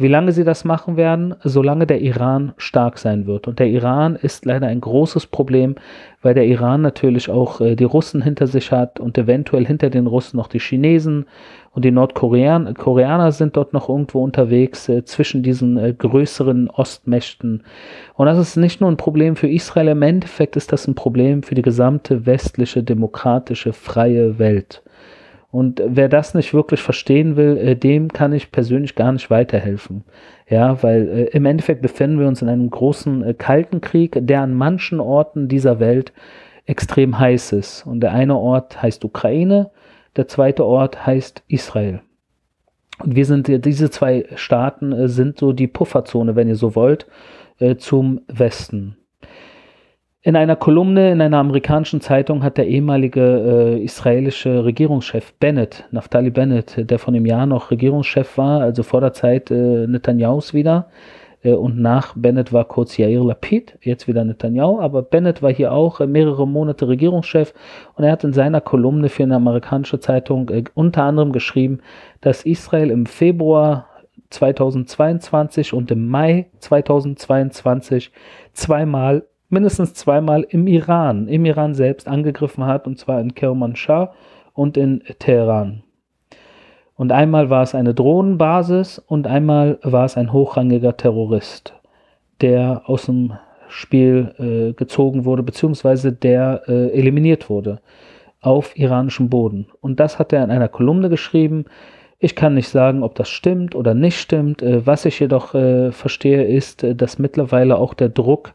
Wie 0.01 0.07
lange 0.07 0.31
sie 0.31 0.45
das 0.45 0.65
machen 0.65 0.97
werden, 0.97 1.35
solange 1.43 1.85
der 1.85 2.01
Iran 2.01 2.53
stark 2.57 2.99
sein 2.99 3.27
wird. 3.27 3.49
Und 3.49 3.59
der 3.59 3.67
Iran 3.67 4.15
ist 4.15 4.45
leider 4.45 4.69
ein 4.69 4.81
großes 4.81 5.27
Problem, 5.27 5.75
weil 6.23 6.35
der 6.35 6.47
Iran 6.47 6.83
natürlich 6.83 7.29
auch 7.29 7.61
äh, 7.61 7.75
die 7.75 7.85
Russen 7.85 8.23
hinter 8.23 8.47
sich 8.47 8.71
hat 8.71 9.01
und 9.01 9.19
eventuell 9.19 9.67
hinter 9.67 9.91
den 9.91 10.07
Russen 10.07 10.37
noch 10.37 10.47
die 10.47 10.61
Chinesen 10.61 11.27
und 11.73 11.85
die 11.85 11.91
Nordkoreaner 11.91 12.75
Koreaner 12.75 13.33
sind 13.33 13.57
dort 13.57 13.73
noch 13.73 13.89
irgendwo 13.89 14.23
unterwegs 14.23 14.89
äh, 14.89 15.05
zwischen 15.05 15.43
diesen 15.43 15.77
äh, 15.77 15.93
größeren 15.93 16.71
Ostmächten. 16.71 17.65
Und 18.15 18.27
das 18.27 18.39
ist 18.39 18.57
nicht 18.57 18.81
nur 18.81 18.91
ein 18.91 18.97
Problem 18.97 19.37
für 19.37 19.49
Israel, 19.49 19.89
im 19.89 20.03
Endeffekt 20.03 20.57
ist 20.57 20.73
das 20.73 20.87
ein 20.87 20.95
Problem 20.95 21.43
für 21.43 21.55
die 21.55 21.63
gesamte 21.63 22.25
westliche, 22.27 22.83
demokratische, 22.83 23.73
freie 23.73 24.39
Welt. 24.39 24.83
Und 25.59 25.83
wer 25.85 26.09
das 26.09 26.35
nicht 26.35 26.55
wirklich 26.55 26.81
verstehen 26.81 27.35
will, 27.35 27.57
äh, 27.57 27.75
dem 27.75 28.13
kann 28.13 28.33
ich 28.33 28.53
persönlich 28.53 28.95
gar 28.95 29.11
nicht 29.11 29.29
weiterhelfen. 29.29 30.05
Ja, 30.49 30.81
weil 30.85 31.09
äh, 31.09 31.25
im 31.37 31.47
Endeffekt 31.47 31.83
befinden 31.83 32.21
wir 32.21 32.29
uns 32.29 32.43
in 32.43 32.49
einem 32.49 32.71
großen 32.71 33.25
äh, 33.25 33.35
kalten 33.35 33.81
Krieg, 33.81 34.17
der 34.21 34.43
an 34.43 34.55
manchen 34.55 35.01
Orten 35.01 35.49
dieser 35.49 35.81
Welt 35.81 36.13
extrem 36.67 37.19
heiß 37.19 37.51
ist. 37.51 37.85
Und 37.89 38.03
der 38.03 38.13
eine 38.13 38.39
Ort 38.39 38.81
heißt 38.81 39.05
Ukraine, 39.05 39.73
der 40.15 40.29
zweite 40.29 40.65
Ort 40.65 41.05
heißt 41.05 41.43
Israel. 41.49 42.03
Und 43.03 43.17
wir 43.17 43.25
sind, 43.25 43.49
diese 43.65 43.91
zwei 43.91 44.27
Staaten 44.37 45.09
sind 45.09 45.41
so 45.41 45.53
die 45.53 45.67
Pufferzone, 45.67 46.37
wenn 46.37 46.47
ihr 46.47 46.55
so 46.55 46.77
wollt, 46.77 47.09
zum 47.79 48.21
Westen. 48.29 48.97
In 50.29 50.37
einer 50.37 50.57
Kolumne 50.57 51.11
in 51.11 51.23
einer 51.23 51.39
amerikanischen 51.39 52.03
Zeitung 52.03 52.43
hat 52.43 52.59
der 52.59 52.67
ehemalige 52.67 53.79
äh, 53.79 53.83
israelische 53.83 54.63
Regierungschef 54.63 55.33
Bennett, 55.41 55.89
Naftali 55.91 56.29
Bennett, 56.29 56.91
der 56.91 56.99
von 56.99 57.15
dem 57.15 57.25
Jahr 57.25 57.47
noch 57.47 57.71
Regierungschef 57.71 58.37
war, 58.37 58.61
also 58.61 58.83
vor 58.83 59.01
der 59.01 59.15
Zeit 59.15 59.51
äh, 59.51 59.87
Netanyahus 59.87 60.53
wieder, 60.53 60.91
äh, 61.43 61.55
und 61.55 61.81
nach 61.81 62.13
Bennett 62.15 62.53
war 62.53 62.67
kurz 62.67 62.99
Yair 62.99 63.25
Lapid, 63.25 63.79
jetzt 63.81 64.07
wieder 64.07 64.23
Netanyahu, 64.23 64.81
aber 64.81 65.01
Bennett 65.01 65.41
war 65.41 65.51
hier 65.51 65.73
auch 65.73 65.99
äh, 65.99 66.07
mehrere 66.07 66.47
Monate 66.47 66.89
Regierungschef 66.89 67.55
und 67.95 68.05
er 68.05 68.13
hat 68.13 68.23
in 68.23 68.35
seiner 68.35 68.61
Kolumne 68.61 69.09
für 69.09 69.23
eine 69.23 69.37
amerikanische 69.37 69.99
Zeitung 69.99 70.51
äh, 70.51 70.65
unter 70.75 71.05
anderem 71.05 71.33
geschrieben, 71.33 71.79
dass 72.21 72.45
Israel 72.45 72.91
im 72.91 73.07
Februar 73.07 73.87
2022 74.29 75.73
und 75.73 75.91
im 75.91 76.07
Mai 76.07 76.51
2022 76.59 78.13
zweimal 78.53 79.25
mindestens 79.49 79.95
zweimal 79.95 80.47
im 80.49 80.67
Iran, 80.67 81.29
im 81.29 81.45
Iran 81.45 81.75
selbst 81.75 82.09
angegriffen 82.09 82.65
hat, 82.67 82.87
und 82.87 82.99
zwar 82.99 83.21
in 83.21 83.35
Kermanshah 83.35 84.13
und 84.53 84.77
in 84.77 85.03
Teheran. 85.19 85.83
Und 86.95 87.13
einmal 87.13 87.49
war 87.49 87.63
es 87.63 87.75
eine 87.75 87.95
Drohnenbasis 87.95 88.99
und 88.99 89.27
einmal 89.27 89.79
war 89.83 90.05
es 90.05 90.17
ein 90.17 90.33
hochrangiger 90.33 90.97
Terrorist, 90.97 91.75
der 92.41 92.83
aus 92.87 93.07
dem 93.07 93.35
Spiel 93.69 94.35
äh, 94.39 94.73
gezogen 94.73 95.25
wurde, 95.25 95.43
beziehungsweise 95.43 96.13
der 96.13 96.63
äh, 96.67 96.91
eliminiert 96.91 97.49
wurde 97.49 97.81
auf 98.41 98.77
iranischem 98.77 99.29
Boden. 99.29 99.67
Und 99.81 100.01
das 100.01 100.19
hat 100.19 100.33
er 100.33 100.43
in 100.43 100.51
einer 100.51 100.69
Kolumne 100.69 101.09
geschrieben. 101.09 101.67
Ich 102.19 102.35
kann 102.35 102.55
nicht 102.55 102.69
sagen, 102.69 103.03
ob 103.03 103.15
das 103.15 103.29
stimmt 103.29 103.75
oder 103.75 103.95
nicht 103.95 104.19
stimmt. 104.19 104.63
Äh, 104.63 104.87
was 104.87 105.05
ich 105.05 105.21
jedoch 105.21 105.55
äh, 105.55 105.93
verstehe, 105.93 106.45
ist, 106.45 106.83
äh, 106.83 106.95
dass 106.95 107.19
mittlerweile 107.19 107.79
auch 107.79 107.95
der 107.95 108.09
Druck 108.09 108.55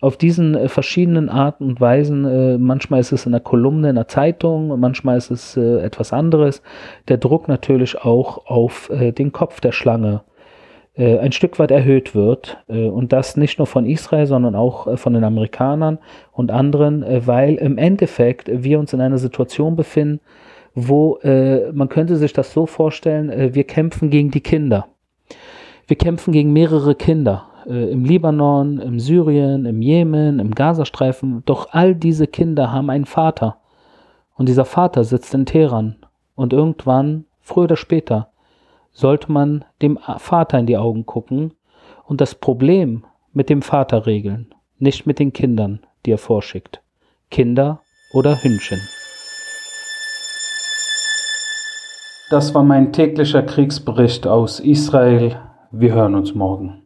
auf 0.00 0.16
diesen 0.16 0.54
äh, 0.54 0.68
verschiedenen 0.68 1.28
Arten 1.28 1.64
und 1.64 1.80
Weisen, 1.80 2.24
äh, 2.24 2.58
manchmal 2.58 3.00
ist 3.00 3.12
es 3.12 3.26
in 3.26 3.32
der 3.32 3.40
Kolumne 3.40 3.90
in 3.90 3.96
der 3.96 4.08
Zeitung, 4.08 4.78
manchmal 4.78 5.16
ist 5.16 5.30
es 5.30 5.56
äh, 5.56 5.80
etwas 5.80 6.12
anderes, 6.12 6.62
der 7.08 7.16
Druck 7.16 7.48
natürlich 7.48 8.00
auch 8.00 8.46
auf 8.46 8.90
den 8.90 9.32
Kopf 9.32 9.60
der 9.60 9.72
Schlange 9.72 10.22
ein 10.96 11.30
Stück 11.30 11.60
weit 11.60 11.70
erhöht 11.70 12.16
wird. 12.16 12.58
Und 12.66 13.12
das 13.12 13.36
nicht 13.36 13.58
nur 13.58 13.68
von 13.68 13.86
Israel, 13.86 14.26
sondern 14.26 14.56
auch 14.56 14.98
von 14.98 15.14
den 15.14 15.22
Amerikanern 15.22 15.98
und 16.32 16.50
anderen, 16.50 17.04
weil 17.24 17.54
im 17.54 17.78
Endeffekt 17.78 18.50
wir 18.52 18.80
uns 18.80 18.92
in 18.92 19.00
einer 19.00 19.18
Situation 19.18 19.76
befinden, 19.76 20.20
wo 20.74 21.20
man 21.22 21.88
könnte 21.88 22.16
sich 22.16 22.32
das 22.32 22.52
so 22.52 22.66
vorstellen, 22.66 23.54
wir 23.54 23.64
kämpfen 23.64 24.10
gegen 24.10 24.32
die 24.32 24.40
Kinder. 24.40 24.88
Wir 25.86 25.96
kämpfen 25.96 26.32
gegen 26.32 26.52
mehrere 26.52 26.96
Kinder 26.96 27.47
äh, 27.68 27.90
im 27.90 28.04
Libanon, 28.04 28.78
im 28.78 28.98
Syrien, 28.98 29.66
im 29.66 29.82
Jemen, 29.82 30.40
im 30.40 30.54
Gazastreifen. 30.54 31.42
Doch 31.44 31.68
all 31.72 31.94
diese 31.94 32.26
Kinder 32.26 32.72
haben 32.72 32.90
einen 32.90 33.04
Vater. 33.04 33.58
Und 34.34 34.48
dieser 34.48 34.64
Vater 34.64 35.04
sitzt 35.04 35.34
in 35.34 35.46
Teheran. 35.46 35.96
Und 36.34 36.52
irgendwann, 36.52 37.26
früher 37.40 37.64
oder 37.64 37.76
später, 37.76 38.30
sollte 38.92 39.30
man 39.30 39.64
dem 39.82 39.98
Vater 40.18 40.58
in 40.58 40.66
die 40.66 40.76
Augen 40.76 41.06
gucken 41.06 41.52
und 42.04 42.20
das 42.20 42.34
Problem 42.34 43.04
mit 43.32 43.50
dem 43.50 43.62
Vater 43.62 44.06
regeln, 44.06 44.54
nicht 44.78 45.06
mit 45.06 45.18
den 45.18 45.32
Kindern, 45.32 45.80
die 46.06 46.12
er 46.12 46.18
vorschickt. 46.18 46.80
Kinder 47.30 47.80
oder 48.12 48.42
Hündchen. 48.42 48.80
Das 52.30 52.54
war 52.54 52.62
mein 52.62 52.92
täglicher 52.92 53.42
Kriegsbericht 53.42 54.26
aus 54.26 54.60
Israel. 54.60 55.36
Wir 55.70 55.94
hören 55.94 56.14
uns 56.14 56.34
morgen. 56.34 56.82